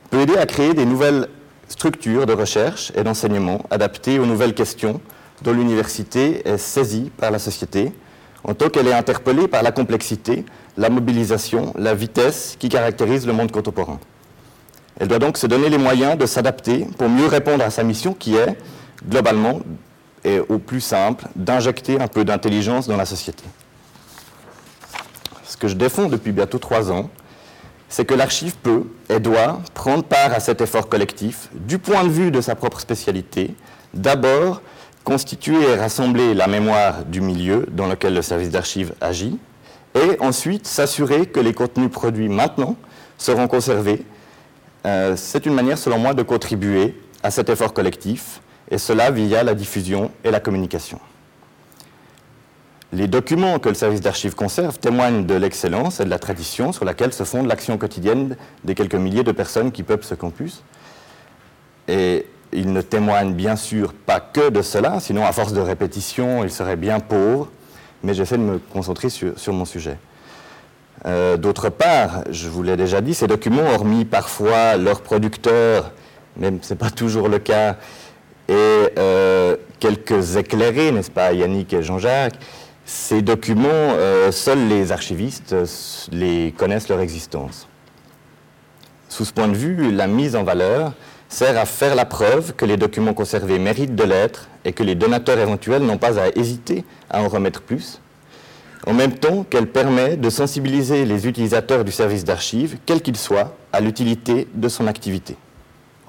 peut 0.09 0.19
aider 0.19 0.37
à 0.37 0.45
créer 0.45 0.73
des 0.73 0.85
nouvelles 0.85 1.27
structures 1.67 2.25
de 2.25 2.33
recherche 2.33 2.91
et 2.95 3.03
d'enseignement 3.03 3.61
adaptées 3.69 4.19
aux 4.19 4.25
nouvelles 4.25 4.53
questions 4.53 4.99
dont 5.41 5.53
l'université 5.53 6.47
est 6.47 6.57
saisie 6.57 7.11
par 7.17 7.31
la 7.31 7.39
société, 7.39 7.93
en 8.43 8.53
tant 8.53 8.69
qu'elle 8.69 8.87
est 8.87 8.93
interpellée 8.93 9.47
par 9.47 9.63
la 9.63 9.71
complexité, 9.71 10.45
la 10.77 10.89
mobilisation, 10.89 11.73
la 11.77 11.93
vitesse 11.93 12.55
qui 12.59 12.69
caractérise 12.69 13.25
le 13.27 13.33
monde 13.33 13.51
contemporain. 13.51 13.99
Elle 14.99 15.07
doit 15.07 15.19
donc 15.19 15.37
se 15.37 15.47
donner 15.47 15.69
les 15.69 15.77
moyens 15.77 16.17
de 16.17 16.25
s'adapter 16.25 16.85
pour 16.97 17.07
mieux 17.07 17.27
répondre 17.27 17.63
à 17.63 17.69
sa 17.69 17.83
mission 17.83 18.13
qui 18.13 18.35
est, 18.35 18.57
globalement 19.07 19.61
et 20.23 20.39
au 20.39 20.57
plus 20.59 20.81
simple, 20.81 21.25
d'injecter 21.35 21.99
un 21.99 22.07
peu 22.07 22.25
d'intelligence 22.25 22.87
dans 22.87 22.97
la 22.97 23.05
société. 23.05 23.43
Ce 25.43 25.57
que 25.57 25.67
je 25.67 25.75
défends 25.75 26.07
depuis 26.07 26.31
bientôt 26.31 26.59
trois 26.59 26.91
ans, 26.91 27.09
c'est 27.89 28.05
que 28.05 28.13
l'archive 28.13 28.55
peut 28.57 28.83
et 29.09 29.19
doit 29.19 29.61
prendre 29.73 30.03
part 30.03 30.33
à 30.33 30.39
cet 30.39 30.61
effort 30.61 30.87
collectif 30.87 31.49
du 31.53 31.79
point 31.79 32.03
de 32.03 32.09
vue 32.09 32.31
de 32.31 32.39
sa 32.39 32.55
propre 32.55 32.79
spécialité, 32.79 33.55
d'abord 33.93 34.61
constituer 35.03 35.63
et 35.63 35.75
rassembler 35.75 36.35
la 36.35 36.47
mémoire 36.47 37.03
du 37.05 37.19
milieu 37.19 37.65
dans 37.71 37.87
lequel 37.87 38.13
le 38.13 38.21
service 38.21 38.51
d'archives 38.51 38.93
agit, 39.01 39.39
et 39.95 40.19
ensuite 40.19 40.67
s'assurer 40.67 41.25
que 41.25 41.39
les 41.39 41.53
contenus 41.53 41.89
produits 41.89 42.29
maintenant 42.29 42.75
seront 43.17 43.47
conservés. 43.47 44.05
Euh, 44.85 45.15
c'est 45.15 45.47
une 45.47 45.55
manière, 45.55 45.79
selon 45.79 45.97
moi, 45.97 46.13
de 46.13 46.21
contribuer 46.21 46.95
à 47.23 47.31
cet 47.31 47.49
effort 47.49 47.73
collectif, 47.73 48.41
et 48.71 48.77
cela 48.77 49.11
via 49.11 49.43
la 49.43 49.53
diffusion 49.53 50.11
et 50.23 50.31
la 50.31 50.39
communication. 50.39 50.99
Les 52.91 53.07
documents 53.07 53.59
que 53.59 53.69
le 53.69 53.75
service 53.75 54.01
d'archives 54.01 54.33
conserve 54.33 54.79
témoignent 54.79 55.25
de 55.25 55.35
l'excellence 55.35 55.99
et 55.99 56.05
de 56.05 56.09
la 56.09 56.17
tradition 56.17 56.71
sur 56.71 56.85
laquelle 56.85 57.13
se 57.13 57.23
fonde 57.23 57.45
l'action 57.45 57.77
quotidienne 57.77 58.35
des 58.63 58.73
quelques 58.73 58.95
milliers 58.95 59.23
de 59.23 59.31
personnes 59.31 59.71
qui 59.71 59.83
peuplent 59.83 60.05
ce 60.05 60.15
campus. 60.15 60.63
Et 61.87 62.25
il 62.51 62.73
ne 62.73 62.81
témoigne 62.81 63.33
bien 63.33 63.55
sûr 63.55 63.93
pas 63.93 64.19
que 64.19 64.49
de 64.49 64.63
cela, 64.63 64.99
sinon 64.99 65.23
à 65.23 65.31
force 65.33 65.53
de 65.53 65.61
répétition, 65.61 66.43
il 66.43 66.49
serait 66.49 66.77
bien 66.77 66.99
pauvre, 66.99 67.49
mais 68.03 68.15
j'essaie 68.15 68.37
de 68.37 68.43
me 68.43 68.57
concentrer 68.57 69.09
sur, 69.09 69.53
mon 69.53 69.65
sujet. 69.65 69.97
Euh, 71.05 71.37
d'autre 71.37 71.69
part, 71.69 72.23
je 72.31 72.49
vous 72.49 72.63
l'ai 72.63 72.75
déjà 72.75 73.01
dit, 73.01 73.13
ces 73.13 73.27
documents, 73.27 73.69
hormis 73.75 74.03
parfois 74.03 74.77
leurs 74.77 75.01
producteurs, 75.01 75.91
même 76.37 76.59
ce 76.63 76.73
n'est 76.73 76.77
pas 76.77 76.89
toujours 76.89 77.29
le 77.29 77.37
cas, 77.37 77.77
et 78.49 78.89
euh, 78.97 79.55
quelques 79.79 80.35
éclairés, 80.35 80.91
n'est-ce 80.91 81.11
pas, 81.11 81.33
Yannick 81.33 81.71
et 81.73 81.83
Jean-Jacques, 81.83 82.39
ces 82.83 83.21
documents, 83.21 83.69
euh, 83.69 84.31
seuls 84.31 84.67
les 84.67 84.91
archivistes 84.91 85.55
les 86.11 86.51
connaissent 86.57 86.89
leur 86.89 86.99
existence. 86.99 87.67
Sous 89.07 89.25
ce 89.25 89.33
point 89.33 89.47
de 89.47 89.55
vue, 89.55 89.91
la 89.91 90.07
mise 90.07 90.35
en 90.35 90.43
valeur 90.43 90.93
sert 91.29 91.59
à 91.59 91.65
faire 91.65 91.93
la 91.93 92.05
preuve 92.05 92.55
que 92.55 92.65
les 92.65 92.77
documents 92.77 93.13
conservés 93.13 93.59
méritent 93.59 93.95
de 93.95 94.03
l'être 94.03 94.49
et 94.65 94.73
que 94.73 94.81
les 94.81 94.95
donateurs 94.95 95.37
éventuels 95.37 95.83
n'ont 95.83 95.99
pas 95.99 96.19
à 96.19 96.29
hésiter 96.35 96.83
à 97.11 97.21
en 97.21 97.27
remettre 97.27 97.61
plus, 97.61 98.01
en 98.87 98.93
même 98.93 99.13
temps 99.13 99.43
qu'elle 99.43 99.67
permet 99.67 100.17
de 100.17 100.29
sensibiliser 100.31 101.05
les 101.05 101.27
utilisateurs 101.27 101.83
du 101.83 101.91
service 101.91 102.23
d'archives, 102.23 102.77
quels 102.87 103.01
qu'ils 103.01 103.17
soient, 103.17 103.55
à 103.71 103.81
l'utilité 103.81 104.47
de 104.55 104.67
son 104.67 104.87
activité, 104.87 105.35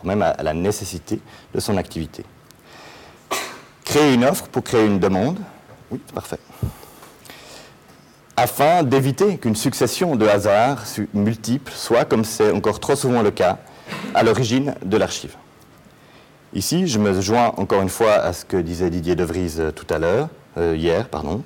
même 0.04 0.22
à 0.22 0.42
la 0.42 0.54
nécessité 0.54 1.20
de 1.54 1.60
son 1.60 1.76
activité. 1.76 2.24
Créer 3.84 4.14
une 4.14 4.24
offre 4.24 4.46
pour 4.48 4.62
créer 4.62 4.86
une 4.86 4.98
demande, 4.98 5.38
Oui, 5.90 6.00
parfait. 6.14 6.38
Afin 8.36 8.84
d'éviter 8.84 9.36
qu'une 9.36 9.56
succession 9.56 10.16
de 10.16 10.26
hasards 10.26 10.84
multiples 11.12 11.72
soit, 11.74 12.04
comme 12.04 12.24
c'est 12.24 12.52
encore 12.52 12.80
trop 12.80 12.96
souvent 12.96 13.22
le 13.22 13.30
cas, 13.30 13.58
à 14.14 14.22
l'origine 14.22 14.74
de 14.84 14.96
l'archive. 14.96 15.36
Ici, 16.54 16.86
je 16.86 16.98
me 16.98 17.20
joins 17.20 17.52
encore 17.58 17.82
une 17.82 17.88
fois 17.88 18.14
à 18.14 18.32
ce 18.32 18.44
que 18.44 18.56
disait 18.56 18.90
Didier 18.90 19.14
De 19.14 19.24
Vries 19.24 19.56
euh, 19.58 19.70
tout 19.70 19.86
à 19.92 19.98
l'heure, 19.98 20.28
euh, 20.58 20.74
hier, 20.76 21.08
pardon. 21.08 21.44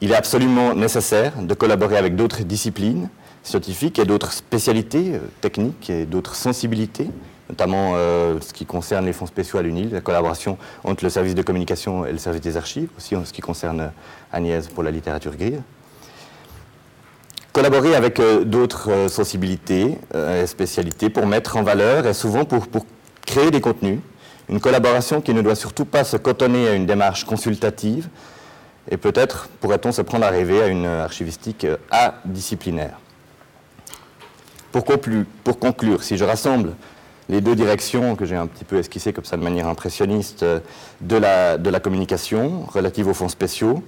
Il 0.00 0.10
est 0.10 0.16
absolument 0.16 0.74
nécessaire 0.74 1.40
de 1.40 1.54
collaborer 1.54 1.96
avec 1.96 2.16
d'autres 2.16 2.42
disciplines 2.42 3.08
scientifiques 3.44 3.98
et 3.98 4.04
d'autres 4.04 4.32
spécialités 4.32 5.14
euh, 5.14 5.18
techniques 5.40 5.90
et 5.90 6.06
d'autres 6.06 6.34
sensibilités, 6.34 7.08
notamment 7.48 7.94
ce 7.94 8.52
qui 8.52 8.66
concerne 8.66 9.06
les 9.06 9.12
fonds 9.12 9.26
spéciaux 9.26 9.58
à 9.58 9.62
l'UNIL, 9.62 9.90
la 9.92 10.00
collaboration 10.00 10.58
entre 10.84 11.04
le 11.04 11.10
service 11.10 11.34
de 11.34 11.42
communication 11.42 12.04
et 12.04 12.12
le 12.12 12.18
service 12.18 12.40
des 12.40 12.56
archives, 12.56 12.88
aussi 12.96 13.14
en 13.16 13.24
ce 13.24 13.32
qui 13.32 13.40
concerne 13.40 13.92
Agnès 14.32 14.66
pour 14.68 14.82
la 14.82 14.90
littérature 14.90 15.36
grise. 15.36 15.60
Collaborer 17.52 17.94
avec 17.94 18.20
d'autres 18.44 19.08
sensibilités 19.08 19.96
et 20.14 20.46
spécialités 20.46 21.08
pour 21.08 21.26
mettre 21.26 21.56
en 21.56 21.62
valeur 21.62 22.06
et 22.06 22.14
souvent 22.14 22.44
pour, 22.44 22.66
pour 22.66 22.84
créer 23.24 23.50
des 23.50 23.60
contenus 23.60 24.00
une 24.48 24.60
collaboration 24.60 25.20
qui 25.20 25.34
ne 25.34 25.42
doit 25.42 25.54
surtout 25.54 25.84
pas 25.84 26.04
se 26.04 26.16
cotonner 26.16 26.68
à 26.68 26.74
une 26.74 26.86
démarche 26.86 27.24
consultative, 27.24 28.08
et 28.88 28.96
peut-être 28.96 29.48
pourrait-on 29.60 29.90
se 29.90 30.02
prendre 30.02 30.24
à 30.24 30.30
rêver 30.30 30.62
à 30.62 30.68
une 30.68 30.86
archivistique 30.86 31.66
adisciplinaire. 31.90 32.98
Pour 34.70 34.84
pour 35.42 35.58
conclure, 35.58 36.02
si 36.04 36.16
je 36.16 36.24
rassemble 36.24 36.74
les 37.28 37.40
deux 37.40 37.56
directions 37.56 38.16
que 38.16 38.24
j'ai 38.24 38.36
un 38.36 38.46
petit 38.46 38.64
peu 38.64 38.78
esquissées 38.78 39.12
comme 39.12 39.24
ça 39.24 39.36
de 39.36 39.42
manière 39.42 39.68
impressionniste 39.68 40.44
de 41.00 41.16
la, 41.16 41.58
de 41.58 41.70
la 41.70 41.80
communication 41.80 42.64
relative 42.72 43.08
aux 43.08 43.14
fonds 43.14 43.28
spéciaux, 43.28 43.82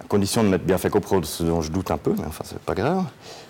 à 0.00 0.04
condition 0.08 0.42
de 0.42 0.48
m'être 0.48 0.64
bien 0.64 0.78
fait 0.78 0.90
comprendre 0.90 1.26
ce 1.26 1.42
dont 1.42 1.60
je 1.60 1.70
doute 1.70 1.90
un 1.90 1.98
peu, 1.98 2.12
mais 2.18 2.26
enfin 2.26 2.44
c'est 2.44 2.58
pas 2.58 2.74
grave, 2.74 3.04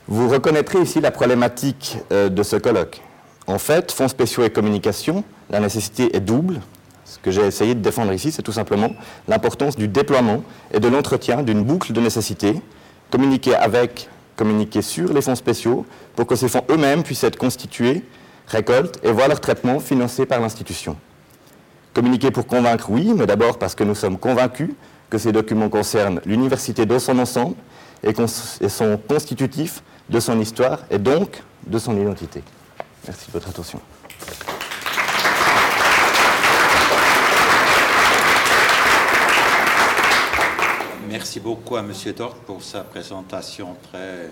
vous 0.08 0.28
reconnaîtrez 0.28 0.80
ici 0.80 1.00
la 1.00 1.10
problématique 1.10 1.98
euh, 2.12 2.28
de 2.28 2.42
ce 2.42 2.56
colloque. 2.56 3.02
En 3.46 3.58
fait, 3.58 3.92
fonds 3.92 4.08
spéciaux 4.08 4.44
et 4.44 4.50
communication, 4.50 5.24
la 5.50 5.60
nécessité 5.60 6.16
est 6.16 6.20
double. 6.20 6.60
Ce 7.04 7.18
que 7.18 7.30
j'ai 7.30 7.42
essayé 7.42 7.74
de 7.74 7.80
défendre 7.80 8.12
ici, 8.12 8.32
c'est 8.32 8.42
tout 8.42 8.52
simplement 8.52 8.90
l'importance 9.28 9.76
du 9.76 9.86
déploiement 9.86 10.42
et 10.72 10.80
de 10.80 10.88
l'entretien 10.88 11.42
d'une 11.42 11.62
boucle 11.62 11.92
de 11.92 12.00
nécessité, 12.00 12.60
communiquer 13.10 13.54
avec, 13.54 14.08
communiquer 14.34 14.82
sur 14.82 15.12
les 15.12 15.22
fonds 15.22 15.36
spéciaux, 15.36 15.86
pour 16.16 16.26
que 16.26 16.34
ces 16.34 16.48
fonds 16.48 16.64
eux-mêmes 16.70 17.04
puissent 17.04 17.22
être 17.22 17.38
constitués, 17.38 18.02
récoltent 18.48 18.98
et 19.02 19.12
voient 19.12 19.28
leur 19.28 19.40
traitement 19.40 19.80
financé 19.80 20.26
par 20.26 20.40
l'institution. 20.40 20.96
Communiquer 21.94 22.30
pour 22.30 22.46
convaincre, 22.46 22.90
oui, 22.90 23.12
mais 23.16 23.26
d'abord 23.26 23.58
parce 23.58 23.74
que 23.74 23.84
nous 23.84 23.94
sommes 23.94 24.18
convaincus 24.18 24.70
que 25.08 25.18
ces 25.18 25.32
documents 25.32 25.68
concernent 25.68 26.20
l'université 26.26 26.84
dans 26.84 26.98
son 26.98 27.18
ensemble 27.18 27.56
et, 28.02 28.12
sont 28.68 29.00
constitutifs 29.08 29.82
de 30.08 30.20
son 30.20 30.40
histoire 30.40 30.80
et 30.90 30.98
donc 30.98 31.42
de 31.66 31.78
son 31.78 31.98
identité. 31.98 32.42
Merci 33.06 33.26
de 33.28 33.32
votre 33.32 33.48
attention. 33.48 33.80
Merci 41.08 41.40
beaucoup 41.40 41.76
à 41.76 41.80
M. 41.80 41.92
Dort 42.16 42.34
pour 42.34 42.62
sa 42.62 42.82
présentation 42.82 43.76
très, 43.90 44.28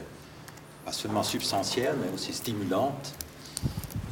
pas 0.85 0.92
seulement 0.92 1.22
substantielle, 1.22 1.94
mais 2.03 2.12
aussi 2.14 2.33
stimulante. 2.33 3.14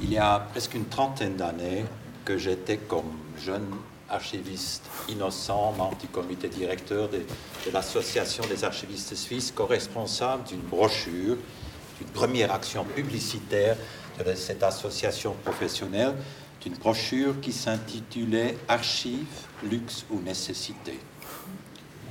Il 0.02 0.12
y 0.12 0.18
a 0.18 0.40
presque 0.50 0.74
une 0.74 0.86
trentaine 0.86 1.36
d'années 1.36 1.84
que 2.24 2.36
j'étais 2.36 2.76
comme 2.76 3.12
jeune 3.38 3.68
archiviste 4.10 4.82
innocent, 5.08 5.72
membre 5.78 5.96
du 5.96 6.08
comité 6.08 6.48
directeur 6.48 7.08
de, 7.08 7.22
l'Association 7.72 8.44
des 8.48 8.64
archivistes 8.64 9.14
suisses, 9.14 9.52
co-responsable 9.52 10.44
d'une 10.44 10.60
brochure, 10.60 11.36
d'une 11.98 12.08
première 12.08 12.52
action 12.52 12.84
publicitaire 12.84 13.76
de 14.24 14.34
cette 14.34 14.62
association 14.64 15.34
professionnelle 15.44 16.14
d'une 16.60 16.74
brochure 16.74 17.40
qui 17.40 17.52
s'intitulait 17.52 18.56
Archives, 18.68 19.46
luxe 19.62 20.04
ou 20.10 20.20
nécessité. 20.20 20.98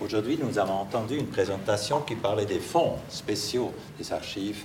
Aujourd'hui, 0.02 0.40
nous 0.42 0.58
avons 0.58 0.74
entendu 0.74 1.18
une 1.18 1.28
présentation 1.28 2.02
qui 2.02 2.16
parlait 2.16 2.46
des 2.46 2.60
fonds 2.60 2.96
spéciaux 3.10 3.74
des 4.00 4.12
archives, 4.12 4.64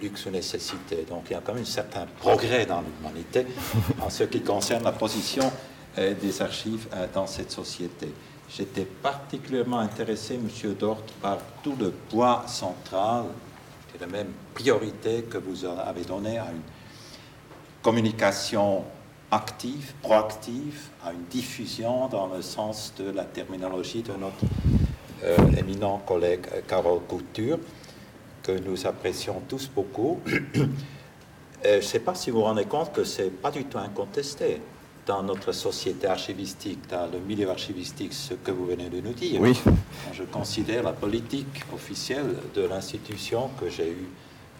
luxe 0.00 0.26
ou 0.26 0.30
nécessité. 0.30 1.06
Donc 1.08 1.24
il 1.30 1.32
y 1.32 1.36
a 1.36 1.40
quand 1.40 1.54
même 1.54 1.62
un 1.62 1.66
certain 1.66 2.06
progrès 2.18 2.66
dans 2.66 2.82
l'humanité 2.82 3.46
en 4.00 4.10
ce 4.10 4.24
qui 4.24 4.40
concerne 4.42 4.84
la 4.84 4.92
position 4.92 5.50
euh, 5.98 6.14
des 6.14 6.42
archives 6.42 6.86
euh, 6.94 7.06
dans 7.12 7.26
cette 7.26 7.50
société. 7.50 8.12
J'étais 8.50 8.84
particulièrement 8.84 9.80
intéressé, 9.80 10.38
Monsieur 10.38 10.72
Dort, 10.74 11.02
par 11.20 11.38
tout 11.62 11.76
le 11.78 11.90
poids 11.90 12.44
central 12.46 13.24
la 14.00 14.06
même 14.06 14.32
priorité 14.54 15.22
que 15.22 15.38
vous 15.38 15.64
avez 15.64 16.04
donnée 16.04 16.38
à 16.38 16.46
une 16.50 16.62
communication 17.82 18.84
active, 19.30 19.92
proactive, 20.02 20.88
à 21.04 21.12
une 21.12 21.24
diffusion 21.24 22.08
dans 22.08 22.28
le 22.28 22.42
sens 22.42 22.94
de 22.98 23.10
la 23.10 23.24
terminologie 23.24 24.02
de 24.02 24.12
notre 24.12 24.44
euh, 25.24 25.36
éminent 25.56 25.98
collègue 26.06 26.46
Carole 26.66 27.00
Couture, 27.08 27.58
que 28.48 28.58
nous 28.60 28.86
apprécions 28.86 29.42
tous 29.46 29.70
beaucoup. 29.74 30.20
Euh, 31.66 31.72
je 31.72 31.76
ne 31.78 31.90
sais 31.90 31.98
pas 31.98 32.14
si 32.14 32.30
vous 32.30 32.38
vous 32.38 32.44
rendez 32.44 32.66
compte 32.66 32.92
que 32.92 33.02
ce 33.02 33.22
n'est 33.22 33.30
pas 33.30 33.50
du 33.50 33.64
tout 33.64 33.78
incontesté 33.78 34.60
dans 35.06 35.24
notre 35.24 35.50
société 35.50 36.06
archivistique, 36.06 36.88
dans 36.88 37.10
le 37.10 37.18
milieu 37.18 37.50
archivistique, 37.50 38.12
ce 38.12 38.34
que 38.34 38.52
vous 38.52 38.66
venez 38.66 38.88
de 38.88 39.00
nous 39.00 39.12
dire. 39.12 39.40
Oui. 39.40 39.60
Je 40.12 40.22
considère 40.22 40.84
la 40.84 40.92
politique 40.92 41.64
officielle 41.74 42.36
de 42.54 42.62
l'institution 42.62 43.50
que 43.58 43.68
j'ai 43.68 43.90
eu 43.90 44.08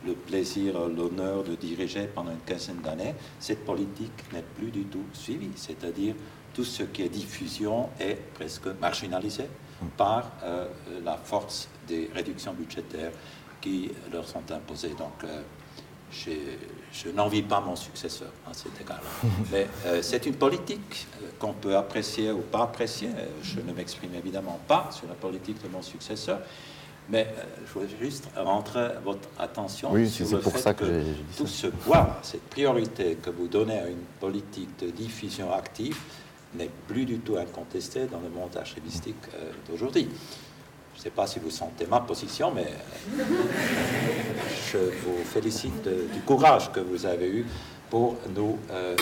le 0.08 0.14
plaisir, 0.14 0.88
l'honneur 0.88 1.44
de 1.44 1.54
diriger 1.54 2.08
pendant 2.12 2.32
une 2.32 2.44
quinzaine 2.44 2.80
d'années, 2.82 3.14
cette 3.38 3.64
politique 3.64 4.24
n'est 4.32 4.42
plus 4.56 4.72
du 4.72 4.82
tout 4.86 5.04
suivie. 5.12 5.52
C'est-à-dire 5.54 6.16
tout 6.52 6.64
ce 6.64 6.82
qui 6.82 7.02
est 7.02 7.08
diffusion 7.08 7.90
est 8.00 8.18
presque 8.34 8.66
marginalisé 8.80 9.44
par 9.96 10.32
euh, 10.42 10.66
la 11.04 11.16
force 11.16 11.68
des 11.86 12.10
réductions 12.12 12.54
budgétaires 12.54 13.12
qui 13.60 13.90
leur 14.12 14.26
sont 14.26 14.50
imposées. 14.50 14.94
Donc, 14.98 15.24
euh, 15.24 15.42
je 16.92 17.10
n'envie 17.10 17.42
pas 17.42 17.60
mon 17.60 17.76
successeur, 17.76 18.28
à 18.48 18.54
cet 18.54 18.80
égard. 18.80 19.00
Mais 19.52 19.66
euh, 19.86 20.00
c'est 20.02 20.26
une 20.26 20.34
politique 20.34 21.06
euh, 21.22 21.28
qu'on 21.38 21.52
peut 21.52 21.76
apprécier 21.76 22.30
ou 22.30 22.40
pas 22.40 22.62
apprécier. 22.62 23.10
Je 23.42 23.60
ne 23.60 23.72
m'exprime 23.72 24.14
évidemment 24.14 24.58
pas 24.66 24.88
sur 24.90 25.06
la 25.08 25.14
politique 25.14 25.62
de 25.62 25.68
mon 25.68 25.82
successeur, 25.82 26.40
mais 27.10 27.26
euh, 27.26 27.42
je 27.66 27.72
voudrais 27.72 27.96
juste 28.00 28.28
rentrer 28.36 28.88
votre 29.04 29.28
attention 29.38 29.90
sur 30.06 30.30
le 30.30 30.40
fait 30.40 30.74
que, 30.74 31.02
tout 31.36 31.46
ce 31.46 31.68
poids, 31.68 32.18
cette 32.22 32.48
priorité 32.50 33.16
que 33.22 33.30
vous 33.30 33.48
donnez 33.48 33.78
à 33.78 33.88
une 33.88 34.04
politique 34.20 34.78
de 34.80 34.90
diffusion 34.90 35.52
active 35.52 35.96
n'est 36.54 36.70
plus 36.86 37.04
du 37.04 37.18
tout 37.18 37.36
incontestée 37.36 38.06
dans 38.06 38.20
le 38.20 38.30
monde 38.30 38.56
archivistique 38.56 39.16
d'aujourd'hui. 39.68 40.08
Je 40.98 41.02
ne 41.02 41.04
sais 41.04 41.10
pas 41.10 41.28
si 41.28 41.38
vous 41.38 41.50
sentez 41.50 41.86
ma 41.86 42.00
position, 42.00 42.50
mais 42.50 42.66
je 44.72 44.78
vous 44.78 45.22
félicite 45.24 45.88
du 46.12 46.20
courage 46.22 46.72
que 46.72 46.80
vous 46.80 47.06
avez 47.06 47.28
eu 47.28 47.46
pour 47.88 48.16
nous 48.34 48.58
euh, 48.72 48.96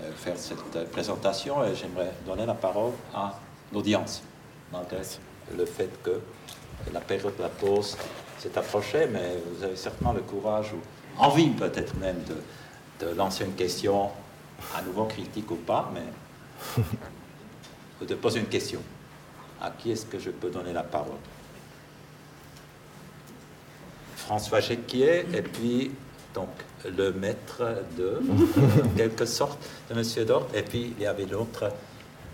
euh, 0.00 0.12
faire 0.14 0.38
cette 0.38 0.88
présentation 0.92 1.64
et 1.64 1.74
j'aimerais 1.74 2.12
donner 2.24 2.46
la 2.46 2.54
parole 2.54 2.92
à 3.12 3.36
l'audience, 3.72 4.22
malgré 4.72 4.98
le 5.58 5.66
fait 5.66 5.90
que 6.04 6.20
la 6.92 7.00
période 7.00 7.36
de 7.36 7.42
la 7.42 7.48
pause 7.48 7.96
s'est 8.38 8.56
approchée, 8.56 9.08
mais 9.12 9.36
vous 9.56 9.64
avez 9.64 9.74
certainement 9.74 10.12
le 10.12 10.20
courage 10.20 10.72
ou 10.72 11.20
envie 11.20 11.48
peut-être 11.50 11.96
même 11.96 12.22
de, 13.00 13.08
lancer 13.16 13.44
une 13.44 13.54
question 13.54 14.08
à 14.72 14.82
nouveau 14.82 15.06
critique 15.06 15.50
ou 15.50 15.56
pas, 15.56 15.90
mais 15.92 16.84
de 18.06 18.14
poser 18.14 18.38
une 18.38 18.46
question. 18.46 18.80
À 19.64 19.70
qui 19.70 19.92
est-ce 19.92 20.04
que 20.04 20.18
je 20.18 20.28
peux 20.28 20.50
donner 20.50 20.74
la 20.74 20.82
parole? 20.82 21.16
François 24.14 24.60
Jequier, 24.60 25.24
et 25.32 25.40
puis 25.40 25.90
donc 26.34 26.50
le 26.84 27.12
maître 27.12 27.62
de, 27.96 28.20
en 28.84 28.88
quelque 28.96 29.24
sorte, 29.24 29.58
de 29.88 29.98
M. 29.98 30.26
Dort, 30.26 30.48
et 30.54 30.60
puis 30.60 30.92
il 30.98 31.02
y 31.02 31.06
avait 31.06 31.24
l'autre 31.24 31.72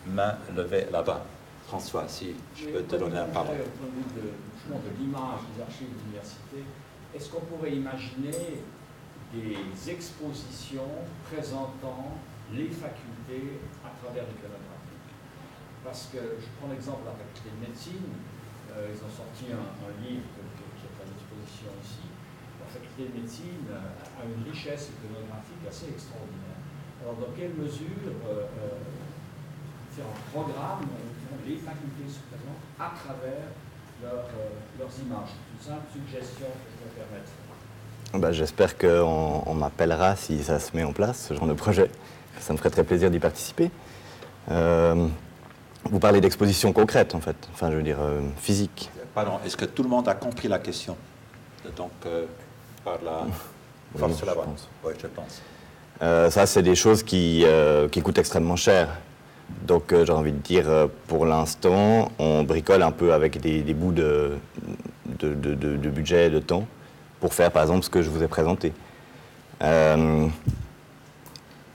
main 0.09 0.35
levée 0.57 0.87
là-bas. 0.91 1.25
François, 1.69 2.09
si 2.09 2.35
je 2.57 2.67
peux 2.67 2.83
te 2.83 2.97
donner 2.97 3.15
la 3.15 3.27
parole. 3.27 3.55
Au 3.55 3.79
point 3.79 3.87
de 3.87 4.21
vue 4.21 4.97
de, 4.99 5.01
l'image 5.01 5.41
des 5.55 5.63
archives 5.63 5.87
de 5.87 6.01
l'université, 6.03 6.65
est-ce 7.15 7.31
qu'on 7.31 7.43
pourrait 7.43 7.77
imaginer 7.77 8.65
des 9.33 9.91
expositions 9.91 10.91
présentant 11.31 12.19
les 12.53 12.71
facultés 12.71 13.61
à 13.85 13.91
travers 14.03 14.25
l'iconographie 14.25 14.70
parce 15.91 16.07
que 16.15 16.23
je 16.39 16.47
prends 16.55 16.71
l'exemple 16.71 17.03
de 17.03 17.11
la 17.11 17.19
faculté 17.19 17.51
de 17.51 17.67
médecine, 17.67 18.15
euh, 18.71 18.95
ils 18.95 19.03
ont 19.03 19.11
sorti 19.11 19.51
un, 19.51 19.91
livre 19.99 20.31
qui 20.55 20.87
est 20.87 20.99
à 21.03 21.07
disposition 21.11 21.75
ici. 21.83 22.07
La 22.63 22.71
faculté 22.71 23.11
de 23.11 23.15
médecine 23.19 23.67
a 23.75 24.23
une 24.23 24.47
richesse 24.47 24.95
iconographique 24.95 25.67
assez 25.67 25.91
extraordinaire. 25.91 26.63
Alors, 27.03 27.19
dans 27.19 27.35
quelle 27.35 27.59
mesure 27.59 28.07
euh, 28.07 28.47
euh, 28.47 28.79
différents 29.91 30.15
programmes, 30.31 30.87
les 31.43 31.59
facultés 31.59 32.07
se 32.07 32.23
présentent 32.31 32.71
à 32.79 32.95
travers 32.95 33.51
leur, 33.99 34.31
leurs 34.79 34.95
images? 35.03 35.35
C'est 35.35 35.51
une 35.59 35.65
simple 35.75 35.91
suggestion 35.91 36.47
que 36.55 36.71
je 36.71 36.87
me 36.87 36.91
permettre. 37.03 37.35
Bah, 38.15 38.31
J'espère 38.31 38.79
qu'on 38.79 39.55
m'appellera 39.59 40.15
si 40.15 40.39
ça 40.39 40.63
se 40.63 40.71
met 40.77 40.85
en 40.85 40.93
place, 40.93 41.27
ce 41.27 41.35
genre 41.35 41.51
de 41.51 41.59
projet. 41.59 41.91
Ça 42.39 42.53
me 42.53 42.59
ferait 42.59 42.71
très 42.71 42.85
plaisir 42.85 43.11
d'y 43.11 43.19
participer. 43.19 43.73
Euh, 44.51 45.09
vous 45.85 45.99
parlez 45.99 46.21
d'exposition 46.21 46.73
concrète, 46.73 47.15
en 47.15 47.21
fait, 47.21 47.37
enfin, 47.53 47.71
je 47.71 47.77
veux 47.77 47.83
dire, 47.83 47.99
euh, 48.01 48.21
physique. 48.39 48.91
Pardon, 49.15 49.33
est-ce 49.45 49.57
que 49.57 49.65
tout 49.65 49.83
le 49.83 49.89
monde 49.89 50.09
a 50.09 50.15
compris 50.15 50.49
la 50.49 50.59
question 50.59 50.97
Donc, 51.77 51.91
euh, 52.07 52.27
par 52.85 52.99
la 53.05 53.27
force 53.99 54.21
je 54.21 54.27
la 54.27 54.35
pense. 54.35 54.69
Oui, 54.85 54.93
je 55.01 55.07
pense. 55.09 55.43
Euh, 56.03 56.31
ça, 56.31 56.47
c'est 56.47 56.63
des 56.63 56.75
choses 56.77 57.03
qui, 57.03 57.43
euh, 57.45 57.89
qui 57.89 58.01
coûtent 58.03 58.19
extrêmement 58.19 58.57
cher. 58.57 58.89
Donc, 59.67 59.93
j'ai 59.93 60.13
envie 60.13 60.31
de 60.33 60.39
dire, 60.39 60.89
pour 61.09 61.27
l'instant, 61.27 62.13
on 62.19 62.45
bricole 62.45 62.83
un 62.83 62.93
peu 62.93 63.13
avec 63.13 63.41
des, 63.41 63.63
des 63.63 63.75
bouts 63.75 63.91
de, 63.93 64.33
de, 65.19 65.35
de- 65.35 65.55
de- 65.55 65.77
de 65.77 65.91
budget 65.91 66.29
et 66.29 66.31
de 66.31 66.39
temps 66.39 66.67
pour 67.19 67.35
faire, 67.35 67.51
par 67.51 67.63
exemple, 67.63 67.83
ce 67.85 67.91
que 67.91 68.01
je 68.01 68.09
vous 68.11 68.23
ai 68.23 68.29
présenté. 68.29 68.73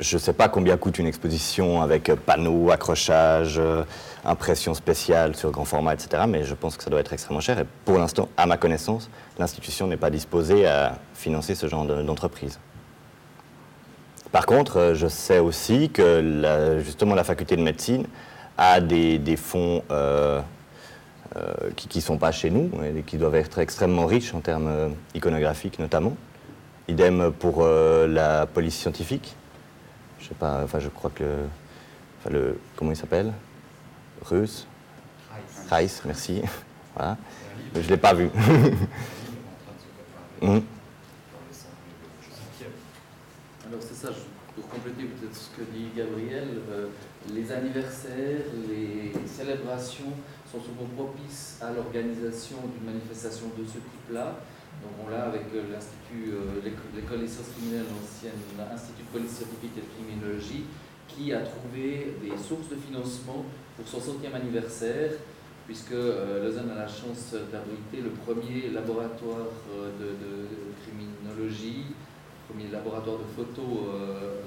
Je 0.02 0.18
ne 0.18 0.20
sais 0.20 0.34
pas 0.34 0.50
combien 0.50 0.76
coûte 0.76 1.00
une 1.00 1.08
exposition 1.08 1.82
avec 1.82 2.10
euh, 2.10 2.18
panneaux, 2.18 2.70
accrochage, 2.70 3.56
euh, 3.58 3.84
impression 4.26 4.74
spéciale 4.74 5.38
sur 5.38 5.52
grand 5.52 5.64
format, 5.64 5.94
etc. 5.94 6.24
Mais 6.28 6.44
je 6.44 6.54
pense 6.54 6.76
que 6.76 6.84
ça 6.84 6.90
doit 6.90 7.00
être 7.00 7.14
extrêmement 7.14 7.40
cher. 7.40 7.60
Et 7.60 7.66
pour 7.86 7.98
l'instant, 7.98 8.28
à 8.36 8.46
ma 8.46 8.58
connaissance, 8.58 9.10
l'institution 9.40 9.88
n'est 9.88 9.96
pas 9.96 10.10
disposée 10.10 10.68
à 10.68 10.98
financer 11.14 11.56
ce 11.56 11.68
genre 11.68 11.86
de- 11.86 12.02
d'entreprise. 12.02 12.60
Par 14.34 14.46
contre, 14.46 14.78
euh, 14.78 14.96
je 14.96 15.08
sais 15.08 15.40
aussi 15.40 15.90
que 15.90 16.20
la- 16.42 16.80
justement 16.82 17.16
la 17.16 17.24
faculté 17.24 17.56
de 17.56 17.62
médecine 17.62 18.06
a 18.58 18.82
des, 18.82 19.38
fonds 19.38 19.82
qui 21.76 21.98
ne 21.98 22.02
sont 22.04 22.18
pas 22.18 22.32
chez 22.32 22.50
nous 22.50 22.70
et 22.84 23.02
qui 23.02 23.18
doivent 23.18 23.36
être 23.36 23.60
extrêmement 23.60 24.06
riches 24.06 24.34
en 24.34 24.40
termes 24.40 24.94
iconographiques 25.14 25.78
notamment. 25.80 26.16
Idem 26.88 27.32
pour 27.38 27.66
la 27.66 28.46
police 28.46 28.76
scientifique. 28.78 29.36
Je 30.26 30.30
sais 30.30 30.36
pas, 30.36 30.64
enfin 30.64 30.80
je 30.80 30.90
crois 30.90 31.12
que 31.14 31.24
le, 31.24 31.36
enfin, 32.20 32.32
le 32.32 32.60
comment 32.76 32.90
il 32.92 32.98
s'appelle? 32.98 33.32
Russe? 34.24 34.66
Rice, 35.70 36.02
merci. 36.04 36.42
voilà. 36.96 37.16
Je 37.76 37.80
ne 37.82 37.86
l'ai 37.88 37.98
pas 37.98 38.16
vu. 38.16 38.32
Mhm. 40.42 40.64
Alors 43.68 43.80
c'est 43.82 43.94
ça, 43.96 44.10
je- 44.12 44.60
pour 44.62 44.68
compléter 44.70 45.04
peut-être 45.04 45.36
ce 45.36 45.50
que 45.56 45.62
dit 45.72 45.90
Gabriel, 45.96 46.48
euh, 46.72 46.88
les 47.32 47.52
anniversaires, 47.52 48.46
les 48.68 49.12
célébrations 49.28 50.14
sont 50.52 50.60
souvent 50.60 50.86
propices 50.96 51.58
à 51.62 51.72
l'organisation 51.72 52.56
d'une 52.74 52.86
manifestation 52.94 53.48
de 53.58 53.64
ce 53.66 53.74
type-là. 53.74 54.38
On 55.04 55.10
l'a 55.10 55.26
avec 55.26 55.44
euh, 55.54 55.64
l'Institut, 55.72 56.34
euh, 56.34 56.62
l'éco- 56.64 56.90
l'école 56.96 57.20
des 57.22 57.28
sciences 57.28 57.50
criminelles, 57.58 57.86
l'ancienne 57.90 58.40
Institut 58.74 59.04
de 59.04 59.08
police 59.18 59.32
scientifique 59.38 59.72
et 59.78 59.82
de 59.82 59.92
criminologie, 59.96 60.64
qui 61.08 61.32
a 61.34 61.42
trouvé 61.42 62.16
des 62.22 62.36
sources 62.38 62.70
de 62.70 62.76
financement 62.76 63.46
pour 63.76 63.88
son 63.88 64.00
centième 64.00 64.36
anniversaire, 64.36 65.12
puisque 65.66 65.92
euh, 65.94 66.44
Lausanne 66.46 66.72
a 66.72 66.76
la 66.76 66.88
chance 66.88 67.34
d'abriter 67.52 68.02
le 68.02 68.10
premier 68.12 68.70
laboratoire 68.72 69.50
de, 70.00 70.16
criminologie 70.84 71.86
premier 72.48 72.70
laboratoire 72.72 73.18
de 73.18 73.24
photos 73.36 73.66
euh, 73.96 74.42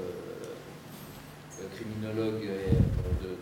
criminologue 1.74 2.42
et 2.44 2.70
de, 3.24 3.28
de 3.28 3.34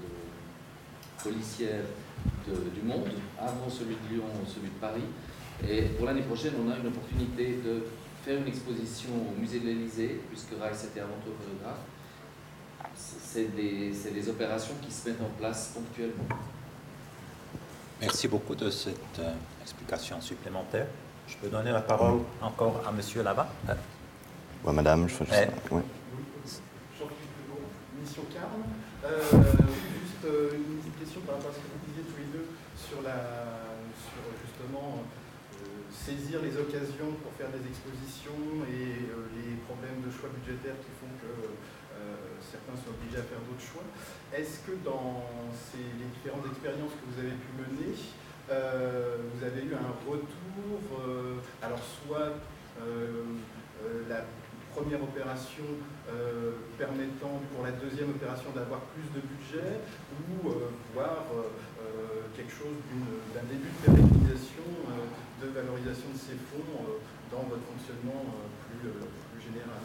policière 1.22 1.84
du 2.46 2.82
monde, 2.82 3.08
avant 3.38 3.68
celui 3.68 3.94
de 3.96 4.14
Lyon, 4.14 4.24
celui 4.46 4.68
de 4.68 4.80
Paris. 4.80 5.02
Et 5.68 5.82
pour 5.82 6.06
l'année 6.06 6.22
prochaine, 6.22 6.52
on 6.64 6.70
a 6.70 6.76
une 6.76 6.86
opportunité 6.86 7.58
de 7.64 7.86
faire 8.24 8.38
une 8.38 8.48
exposition 8.48 9.10
au 9.10 9.40
musée 9.40 9.60
de 9.60 9.66
l'Élysée, 9.66 10.20
puisque 10.30 10.50
Rice 10.60 10.84
était 10.84 11.00
avant 11.00 11.16
tout 11.24 11.32
photographe. 11.38 11.78
C'est 12.96 13.54
des, 13.54 14.28
opérations 14.28 14.74
qui 14.82 14.90
se 14.92 15.08
mettent 15.08 15.20
en 15.20 15.38
place 15.38 15.72
ponctuellement. 15.74 16.24
Merci 18.00 18.28
beaucoup 18.28 18.54
de 18.54 18.70
cette 18.70 19.18
euh, 19.18 19.32
explication 19.62 20.20
supplémentaire. 20.20 20.86
Je 21.28 21.36
peux 21.36 21.48
donner 21.48 21.72
la 21.72 21.80
parole 21.80 22.20
encore 22.40 22.82
à 22.86 22.92
Monsieur 22.92 23.22
là-bas 23.22 23.48
Euh, 23.68 23.74
Ouais, 24.64 24.72
madame, 24.72 25.08
je 25.08 25.14
fais 25.14 25.24
juste 25.26 25.38
Eh. 25.38 25.74
Legault, 25.74 25.82
Mission 28.00 28.22
Carme. 28.32 28.64
Euh, 29.04 29.20
juste 29.30 30.24
euh, 30.24 30.50
une 30.56 30.78
petite 30.78 30.98
question 30.98 31.20
par 31.20 31.36
rapport 31.36 31.50
à 31.50 31.54
ce 31.54 31.58
que 31.58 31.70
vous 31.70 31.86
disiez 31.86 32.02
tous 32.02 32.18
les 32.18 32.30
deux 32.34 32.46
sur, 32.74 33.02
la, 33.02 33.14
sur 33.94 34.26
justement 34.42 34.98
euh, 34.98 35.25
saisir 35.90 36.42
les 36.42 36.54
occasions 36.56 37.12
pour 37.22 37.32
faire 37.34 37.50
des 37.50 37.64
expositions 37.66 38.62
et 38.68 39.10
euh, 39.10 39.26
les 39.34 39.56
problèmes 39.66 40.02
de 40.04 40.10
choix 40.10 40.30
budgétaires 40.30 40.78
qui 40.78 40.92
font 41.00 41.10
que 41.18 41.32
euh, 41.32 42.14
certains 42.40 42.76
sont 42.76 42.92
obligés 42.92 43.18
à 43.18 43.26
faire 43.26 43.40
d'autres 43.48 43.64
choix. 43.64 43.86
Est-ce 44.30 44.62
que 44.66 44.76
dans 44.84 45.24
les 45.74 46.08
différentes 46.14 46.46
expériences 46.46 46.92
que 46.94 47.06
vous 47.10 47.18
avez 47.18 47.34
pu 47.34 47.50
mener, 47.56 47.96
euh, 48.50 49.16
vous 49.34 49.42
avez 49.44 49.62
eu 49.64 49.74
un 49.74 49.92
retour, 50.06 50.78
euh, 51.00 51.42
alors 51.62 51.80
soit 51.82 52.38
euh, 52.80 53.24
euh, 53.82 54.02
la 54.08 54.24
première 54.76 55.02
opération 55.02 55.64
euh, 56.12 56.52
permettant 56.76 57.40
pour 57.50 57.64
la 57.64 57.72
deuxième 57.72 58.10
opération 58.10 58.52
d'avoir 58.54 58.80
plus 58.92 59.08
de 59.16 59.24
budget 59.24 59.80
ou 60.28 60.50
euh, 60.50 60.68
voir 60.92 61.24
euh, 61.32 61.48
euh, 61.80 62.28
quelque 62.36 62.52
chose 62.52 62.76
d'un 63.32 63.46
début 63.48 63.72
de 63.72 63.80
pérennisation, 63.80 64.68
euh, 64.92 65.05
de 65.40 65.48
valorisation 65.48 66.08
de 66.12 66.18
ces 66.18 66.36
fonds 66.50 66.64
euh, 66.80 66.98
dans 67.30 67.42
votre 67.48 67.62
fonctionnement 67.62 68.22
euh, 68.24 68.78
plus, 68.80 68.88
euh, 68.88 68.92
plus 69.32 69.42
général. 69.42 69.80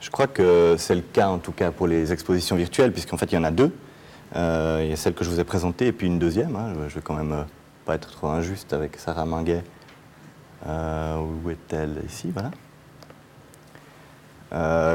Je 0.00 0.10
crois 0.10 0.26
que 0.26 0.76
c'est 0.78 0.94
le 0.94 1.02
cas 1.02 1.28
en 1.28 1.38
tout 1.38 1.52
cas 1.52 1.70
pour 1.70 1.86
les 1.86 2.12
expositions 2.12 2.56
virtuelles, 2.56 2.92
puisqu'en 2.92 3.16
fait 3.16 3.26
il 3.32 3.34
y 3.34 3.38
en 3.38 3.44
a 3.44 3.50
deux. 3.50 3.72
Il 4.34 4.88
y 4.88 4.92
a 4.92 4.96
celle 4.96 5.14
que 5.14 5.24
je 5.24 5.30
vous 5.30 5.40
ai 5.40 5.44
présentée 5.44 5.86
et 5.86 5.92
puis 5.92 6.06
une 6.08 6.18
deuxième. 6.18 6.56
hein. 6.56 6.72
Je- 6.88 6.96
vais 6.96 7.00
quand 7.00 7.14
même 7.14 7.46
pas 7.86 7.94
être 7.94 8.10
trop 8.10 8.26
injuste 8.28 8.72
avec 8.72 8.98
Sarah 8.98 9.24
Minguet. 9.24 9.64
Où 10.66 11.48
est-elle 11.50 12.02
Ici, 12.06 12.32
voilà. 12.34 12.50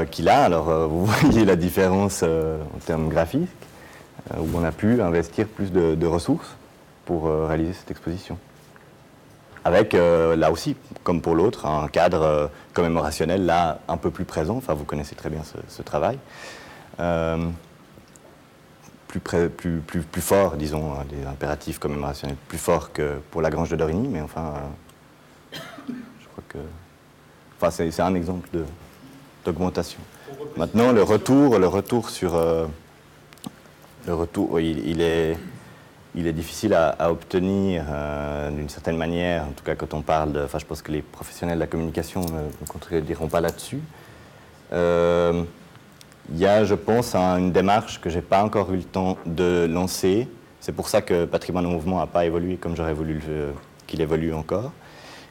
Qui 0.06 0.22
là, 0.22 0.44
alors 0.44 0.88
vous 0.88 1.06
voyez 1.06 1.44
la 1.44 1.56
différence 1.56 2.22
en 2.22 2.78
termes 2.86 3.08
graphiques, 3.08 3.48
où 4.38 4.46
on 4.54 4.62
a 4.62 4.70
pu 4.70 5.00
investir 5.00 5.48
plus 5.48 5.72
de, 5.72 6.06
ressources 6.06 6.54
pour 7.04 7.24
réaliser 7.48 7.72
cette 7.72 7.90
exposition. 7.90 8.38
Avec, 9.64 9.94
euh, 9.94 10.34
là 10.34 10.50
aussi, 10.50 10.76
comme 11.04 11.20
pour 11.20 11.34
l'autre, 11.34 11.66
un 11.66 11.88
cadre 11.88 12.22
euh, 12.22 12.46
commémorationnel, 12.74 13.46
là, 13.46 13.80
un 13.88 13.96
peu 13.96 14.10
plus 14.10 14.24
présent. 14.24 14.56
Enfin, 14.56 14.74
vous 14.74 14.84
connaissez 14.84 15.14
très 15.14 15.30
bien 15.30 15.42
ce, 15.68 15.82
travail. 15.82 16.18
Euh, 16.98 17.46
plus, 19.06 19.20
fort, 20.20 20.56
disons, 20.56 20.92
hein, 20.94 21.04
des 21.08 21.26
impératifs 21.26 21.78
commémorationnels 21.78 22.36
plus 22.48 22.58
forts 22.58 22.92
que 22.92 23.18
pour 23.30 23.42
la 23.42 23.50
Grange 23.50 23.70
de 23.70 23.76
Dorigny, 23.76 24.08
mais 24.08 24.20
enfin, 24.20 24.54
euh, 24.56 25.92
je 26.20 26.28
crois 26.28 26.44
que. 26.48 26.58
Enfin, 27.60 27.70
c'est 27.70 28.02
un 28.02 28.14
exemple 28.14 28.48
d'augmentation. 29.44 30.00
Maintenant, 30.56 30.90
le 30.92 31.02
retour, 31.02 31.58
le 31.58 31.68
retour 31.68 32.10
sur. 32.10 32.34
le 34.06 34.14
retour, 34.14 34.58
il 34.58 35.00
est, 35.00 35.36
il 36.14 36.26
est 36.26 36.32
difficile 36.32 36.74
à, 36.74 37.10
obtenir 37.10 37.84
euh, 37.90 38.50
d'une 38.50 38.68
certaine 38.68 38.96
manière, 38.98 39.44
en 39.44 39.52
tout 39.52 39.64
cas 39.64 39.74
quand 39.74 39.94
on 39.94 40.02
parle 40.02 40.32
de. 40.32 40.42
Enfin, 40.44 40.58
je 40.58 40.66
pense 40.66 40.82
que 40.82 40.92
les 40.92 41.00
professionnels 41.02 41.56
de 41.56 41.60
la 41.60 41.66
communication 41.66 42.20
ne, 42.20 42.26
ne 42.60 42.66
contrediront 42.68 43.28
pas 43.28 43.40
là-dessus. 43.40 43.80
Euh, 44.72 45.42
il 46.30 46.38
y 46.38 46.46
a, 46.46 46.64
je 46.64 46.74
pense, 46.74 47.14
un- 47.14 47.38
une 47.38 47.52
démarche 47.52 48.00
que 48.00 48.08
je 48.10 48.16
n'ai 48.16 48.22
pas 48.22 48.42
encore 48.44 48.72
eu 48.72 48.76
le 48.76 48.82
temps 48.84 49.16
de 49.26 49.66
lancer. 49.70 50.28
C'est 50.60 50.72
pour 50.72 50.88
ça 50.88 51.02
que 51.02 51.24
Patrimoine 51.24 51.66
en 51.66 51.70
Mouvement 51.70 51.98
n'a 51.98 52.06
pas 52.06 52.24
évolué 52.24 52.56
comme 52.56 52.76
j'aurais 52.76 52.94
voulu 52.94 53.20
qu'il 53.86 54.00
évolue 54.00 54.32
encore. 54.32 54.70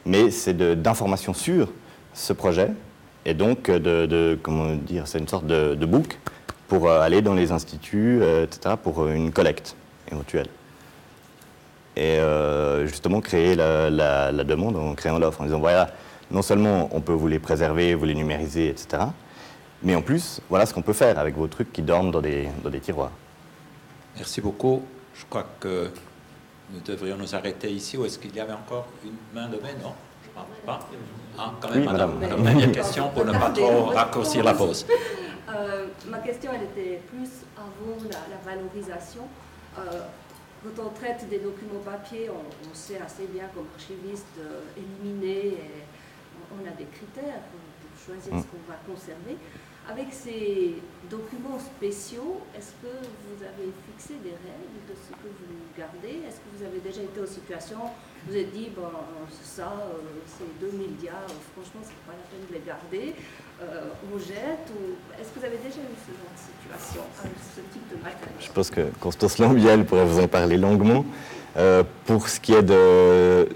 Mais 0.04 0.30
c'est 0.30 0.52
de- 0.54 0.74
d'information 0.74 1.32
sur 1.32 1.68
ce 2.12 2.32
projet. 2.32 2.70
Et 3.24 3.34
donc, 3.34 3.70
de, 3.70 4.36
comment 4.42 4.74
dire, 4.74 5.06
c'est 5.06 5.18
une 5.20 5.28
sorte 5.28 5.46
de, 5.46 5.74
de 5.76 5.86
book 5.86 6.18
pour 6.68 6.88
euh, 6.88 7.00
aller 7.00 7.22
dans 7.22 7.34
les 7.34 7.52
instituts, 7.52 8.20
etc., 8.42 8.74
pour 8.82 9.06
une 9.06 9.30
collecte 9.30 9.76
éventuelle. 10.10 10.48
Et 11.96 12.18
euh, 12.18 12.86
justement, 12.86 13.20
créer 13.20 13.54
la, 13.54 13.90
la- 13.90 14.32
la 14.32 14.44
demande 14.44 14.76
en 14.76 14.94
créant 14.94 15.18
l'offre, 15.18 15.40
en 15.40 15.44
disant 15.44 15.58
voilà, 15.60 15.90
non 16.30 16.40
seulement 16.42 16.88
on 16.92 17.00
peut 17.00 17.12
vous 17.12 17.28
les 17.28 17.38
préserver, 17.38 17.94
vous 17.94 18.06
les 18.06 18.14
numériser, 18.14 18.68
etc., 18.68 19.04
mais 19.82 19.94
en 19.96 20.00
plus, 20.02 20.40
voilà 20.48 20.64
ce 20.64 20.72
qu'on 20.72 20.80
peut 20.82 20.92
faire 20.92 21.18
avec 21.18 21.36
vos 21.36 21.48
trucs 21.48 21.72
qui 21.72 21.82
dorment 21.82 22.10
dans 22.12 22.20
des, 22.20 22.48
dans 22.62 22.70
des 22.70 22.78
tiroirs. 22.80 23.10
Merci 24.16 24.40
beaucoup. 24.40 24.82
Je 25.14 25.24
crois 25.28 25.44
que 25.58 25.90
nous 26.72 26.80
devrions 26.80 27.16
nous 27.16 27.34
arrêter 27.34 27.68
ici. 27.70 27.96
Ou 27.96 28.04
est-ce 28.04 28.18
qu'il 28.18 28.34
y 28.34 28.40
avait 28.40 28.52
encore 28.52 28.86
une 29.04 29.16
main 29.34 29.48
de 29.48 29.56
main? 29.56 29.74
Non, 29.82 29.92
je 30.22 30.28
ne 30.28 30.34
pense 30.34 30.46
pas. 30.64 30.78
Ah, 31.36 31.52
quand 31.60 31.68
même, 31.70 31.80
Oui, 31.80 31.84
madame. 31.86 32.14
madame. 32.20 32.32
Alors, 32.40 32.44
dernière 32.44 32.72
question 32.72 33.08
pour 33.10 33.24
ne 33.24 33.32
pas 33.32 33.50
trop 33.50 33.84
raccourcir 33.86 34.44
la 34.44 34.54
pause. 34.54 34.86
Euh, 35.54 35.86
ma 36.08 36.18
question, 36.18 36.52
elle 36.54 36.62
était 36.62 37.00
plus 37.10 37.28
avant 37.56 37.96
la, 38.04 38.18
la 38.34 38.54
valorisation. 38.54 39.22
Euh, 39.78 39.82
quand 40.62 40.82
on 40.82 40.90
traite 40.90 41.28
des 41.28 41.38
documents 41.38 41.80
papier, 41.84 42.30
on, 42.30 42.44
on 42.70 42.74
sait 42.74 43.00
assez 43.00 43.26
bien 43.26 43.48
comme 43.54 43.66
archiviste 43.74 44.26
euh, 44.38 44.60
éliminer, 44.76 45.46
et 45.48 45.70
on, 46.52 46.62
on 46.62 46.66
a 46.66 46.70
des 46.76 46.86
critères 46.86 47.42
pour, 47.50 47.60
pour 47.80 47.92
choisir 48.04 48.32
ce 48.40 48.46
qu'on 48.46 48.64
va 48.68 48.78
conserver. 48.86 49.36
Avec 49.90 50.06
ces 50.12 50.74
documents 51.10 51.58
spéciaux, 51.58 52.40
est-ce 52.56 52.70
que 52.80 52.92
vous 52.94 53.42
avez 53.42 53.68
fixé 53.90 54.14
des 54.22 54.30
règles 54.30 54.78
de 54.88 54.94
ce 54.94 55.10
que 55.10 55.26
vous 55.26 55.58
gardez? 55.76 56.22
Est-ce 56.26 56.38
que 56.38 56.50
vous 56.56 56.64
avez 56.64 56.78
déjà 56.78 57.02
été 57.02 57.20
en 57.20 57.26
situation, 57.26 57.78
vous 58.24 58.32
vous 58.32 58.38
êtes 58.38 58.52
dit, 58.52 58.70
bon, 58.76 58.86
ça, 59.42 59.72
euh, 59.72 59.98
c'est 60.26 60.46
2000 60.64 60.96
dias, 60.96 61.10
euh, 61.10 61.34
franchement, 61.52 61.82
c'est 61.82 61.98
pas 62.06 62.14
la 62.14 62.24
peine 62.30 62.46
de 62.48 62.54
les 62.54 62.64
garder, 62.64 63.14
euh, 63.60 63.90
on 64.14 64.18
jette 64.18 64.70
ou... 64.70 64.94
Est-ce 65.20 65.30
que 65.30 65.40
vous 65.40 65.46
avez 65.46 65.58
déjà 65.58 65.80
eu 65.82 65.94
ce 65.98 66.12
genre 66.14 66.30
de 66.30 66.40
situation 66.40 67.02
avec 67.20 67.36
ce 67.54 67.60
type 67.72 67.88
de 67.90 67.96
matériel? 67.96 68.34
Je 68.38 68.52
pense 68.52 68.70
que 68.70 68.88
Constance 69.00 69.38
Lambiel 69.38 69.84
pourrait 69.84 70.06
vous 70.06 70.20
en 70.20 70.28
parler 70.28 70.56
longuement. 70.56 71.04
Euh, 71.56 71.82
pour 72.06 72.28
ce 72.28 72.40
qui 72.40 72.54
est 72.54 72.62
de, 72.62 73.48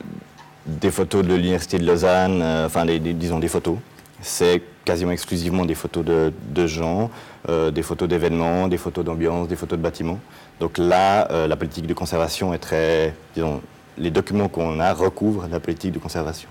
des 0.66 0.90
photos 0.90 1.24
de 1.24 1.34
l'Université 1.34 1.78
de 1.78 1.86
Lausanne, 1.86 2.42
euh, 2.42 2.66
enfin, 2.66 2.84
disons 2.84 3.38
des 3.38 3.48
photos, 3.48 3.78
c'est 4.22 4.62
quasiment 4.84 5.10
exclusivement 5.10 5.64
des 5.64 5.74
photos 5.74 6.04
de, 6.04 6.66
gens, 6.66 7.10
euh, 7.48 7.70
des 7.70 7.82
photos 7.82 8.08
d'événements, 8.08 8.68
des 8.68 8.78
photos 8.78 9.04
d'ambiance, 9.04 9.48
des 9.48 9.56
photos 9.56 9.78
de 9.78 9.82
bâtiments. 9.82 10.20
Donc 10.60 10.78
là, 10.78 11.30
euh, 11.30 11.46
la 11.46 11.56
politique 11.56 11.86
de 11.86 11.94
conservation 11.94 12.54
est 12.54 12.58
très, 12.58 13.14
disons, 13.34 13.60
les 13.98 14.10
documents 14.10 14.48
qu'on 14.48 14.78
a 14.80 14.92
recouvrent 14.92 15.48
la 15.50 15.60
politique 15.60 15.92
de 15.92 15.98
conservation. 15.98 16.48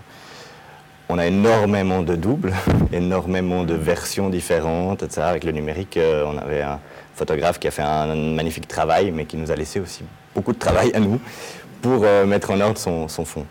On 1.07 1.17
a 1.17 1.27
énormément 1.27 2.01
de 2.01 2.15
doubles, 2.15 2.53
énormément 2.91 3.63
de 3.63 3.73
versions 3.73 4.29
différentes, 4.29 5.03
etc. 5.03 5.21
Avec 5.21 5.43
le 5.43 5.51
numérique, 5.51 5.97
euh, 5.97 6.25
on 6.27 6.37
avait 6.37 6.61
un 6.61 6.79
photographe 7.15 7.59
qui 7.59 7.67
a 7.67 7.71
fait 7.71 7.83
un 7.83 8.15
magnifique 8.15 8.67
travail, 8.67 9.11
mais 9.11 9.25
qui 9.25 9.37
nous 9.37 9.51
a 9.51 9.55
laissé 9.55 9.79
aussi 9.79 10.03
beaucoup 10.33 10.51
de 10.51 10.59
travail 10.59 10.91
à 10.93 10.99
nous 10.99 11.19
pour 11.81 12.01
mettre 12.25 12.51
en 12.51 12.59
ordre 12.59 12.79
son 12.79 13.07
fond. 13.07 13.45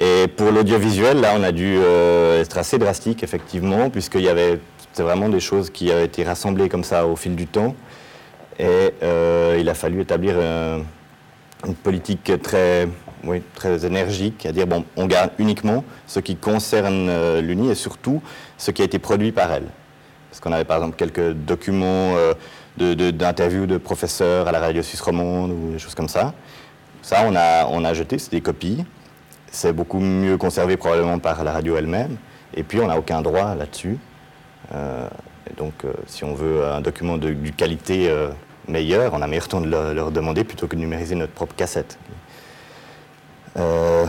Et 0.00 0.26
pour 0.28 0.50
l'audiovisuel, 0.50 1.20
là, 1.20 1.34
on 1.36 1.42
a 1.42 1.52
dû 1.52 1.76
euh, 1.78 2.40
être 2.40 2.58
assez 2.58 2.78
drastique, 2.78 3.22
effectivement, 3.22 3.88
puisqu'il 3.90 4.22
y 4.22 4.28
avait 4.28 4.58
vraiment 4.96 5.28
des 5.28 5.40
choses 5.40 5.70
qui 5.70 5.90
avaient 5.92 6.04
été 6.06 6.24
rassemblées 6.24 6.68
comme 6.68 6.84
ça 6.84 7.06
au 7.06 7.14
fil 7.16 7.36
du 7.36 7.46
temps. 7.46 7.74
Et 8.58 8.92
euh, 9.02 9.56
il 9.60 9.68
a 9.68 9.74
fallu 9.74 10.00
établir 10.00 10.34
euh, 10.36 10.80
une 11.66 11.74
politique 11.74 12.32
très, 12.42 12.88
oui, 13.24 13.42
très 13.54 13.86
énergique, 13.86 14.44
à 14.44 14.52
dire 14.52 14.66
bon, 14.66 14.84
on 14.96 15.06
garde 15.06 15.30
uniquement 15.38 15.84
ce 16.06 16.18
qui 16.20 16.36
concerne 16.36 17.38
l'UNI 17.40 17.70
et 17.70 17.74
surtout 17.76 18.20
ce 18.58 18.70
qui 18.72 18.82
a 18.82 18.84
été 18.84 18.98
produit 18.98 19.30
par 19.32 19.52
elle. 19.52 19.66
Parce 20.30 20.40
qu'on 20.40 20.52
avait 20.52 20.64
par 20.64 20.78
exemple 20.78 20.96
quelques 20.96 21.32
documents 21.32 22.14
euh, 22.16 22.34
de- 22.78 22.94
de- 22.94 23.10
d'interviews 23.10 23.66
de, 23.66 23.76
professeurs 23.76 24.48
à 24.48 24.52
la 24.52 24.60
radio 24.60 24.82
suisse 24.82 25.00
romande 25.00 25.52
ou 25.52 25.72
des 25.72 25.78
choses 25.78 25.94
comme 25.94 26.08
ça. 26.08 26.34
Ça, 27.02 27.24
on 27.26 27.34
a, 27.36 27.66
on 27.66 27.84
a 27.84 27.94
jeté, 27.94 28.18
c'est 28.18 28.30
des 28.32 28.40
copies. 28.40 28.84
C'est 29.54 29.74
beaucoup 29.74 30.00
mieux 30.00 30.38
conservé 30.38 30.78
probablement 30.78 31.18
par 31.18 31.44
la 31.44 31.52
radio 31.52 31.76
elle-même. 31.76 32.16
Et 32.54 32.62
puis, 32.62 32.80
on 32.80 32.86
n'a 32.86 32.98
aucun 32.98 33.20
droit 33.20 33.54
là-dessus. 33.54 33.98
Euh, 34.74 35.06
donc, 35.58 35.74
euh, 35.84 35.92
si 36.06 36.24
on 36.24 36.32
veut 36.32 36.64
un 36.64 36.80
document 36.80 37.18
de, 37.18 37.34
qualité 37.50 38.08
euh, 38.08 38.30
meilleure, 38.66 39.12
on 39.12 39.20
a 39.20 39.26
meilleur 39.26 39.48
temps 39.48 39.60
de 39.60 39.68
le- 39.68 39.92
leur 39.92 40.10
demander 40.10 40.42
plutôt 40.42 40.68
que 40.68 40.74
de 40.74 40.80
numériser 40.80 41.14
notre 41.16 41.34
propre 41.34 41.54
cassette. 41.54 41.98
Euh, 43.58 44.06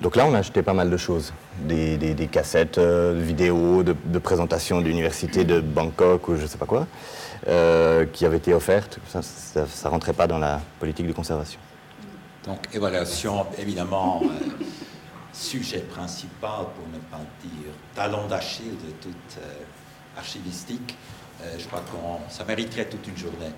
donc 0.00 0.14
là, 0.14 0.26
on 0.26 0.34
a 0.34 0.38
acheté 0.38 0.62
pas 0.62 0.74
mal 0.74 0.88
de 0.90 0.96
choses. 0.96 1.32
Des, 1.58 2.28
cassettes 2.30 2.78
euh, 2.78 3.18
vidéo 3.20 3.82
de, 3.82 3.96
de 4.04 4.18
présentation 4.20 4.80
de 4.80 4.86
l'université 4.86 5.44
de 5.44 5.58
Bangkok 5.58 6.28
ou 6.28 6.36
je 6.36 6.46
sais 6.46 6.58
pas 6.58 6.66
quoi, 6.66 6.86
qui 8.12 8.24
avaient 8.24 8.36
été 8.36 8.54
offertes. 8.54 8.98
Ça, 9.08 9.20
ça 9.22 9.88
rentrait 9.88 10.12
pas 10.12 10.28
dans 10.28 10.38
la 10.38 10.60
politique 10.78 11.08
de 11.08 11.12
conservation. 11.12 11.58
Donc, 12.46 12.58
évaluation, 12.74 13.46
évidemment, 13.58 14.20
euh, 14.22 14.64
sujet 15.32 15.80
principal, 15.80 16.66
pour 16.76 16.86
ne 16.92 16.98
pas 17.10 17.24
dire 17.42 17.72
talon 17.94 18.26
d'Achille 18.26 18.76
de 18.84 18.90
toute 19.00 19.38
euh, 19.38 20.18
archivistique. 20.18 20.96
Euh, 21.42 21.56
je 21.58 21.66
crois 21.66 21.80
que 21.80 22.32
ça 22.32 22.44
mériterait 22.44 22.86
toute 22.86 23.06
une 23.08 23.16
journée 23.16 23.52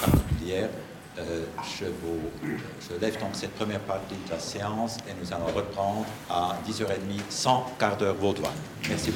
particulière. 0.00 0.68
Je, 1.16 1.84
vous, 1.86 2.18
je 2.42 3.00
lève 3.00 3.18
donc 3.20 3.30
cette 3.34 3.54
première 3.54 3.80
partie 3.80 4.16
de 4.26 4.30
la 4.30 4.38
séance 4.38 4.98
et 5.08 5.12
nous 5.20 5.32
allons 5.32 5.46
reprendre 5.54 6.04
à 6.28 6.56
10h30 6.68 7.20
sans 7.28 7.72
quart 7.78 7.96
d'heure 7.96 8.14
vaudois. 8.14 8.52
Merci 8.88 9.10
beaucoup. 9.10 9.12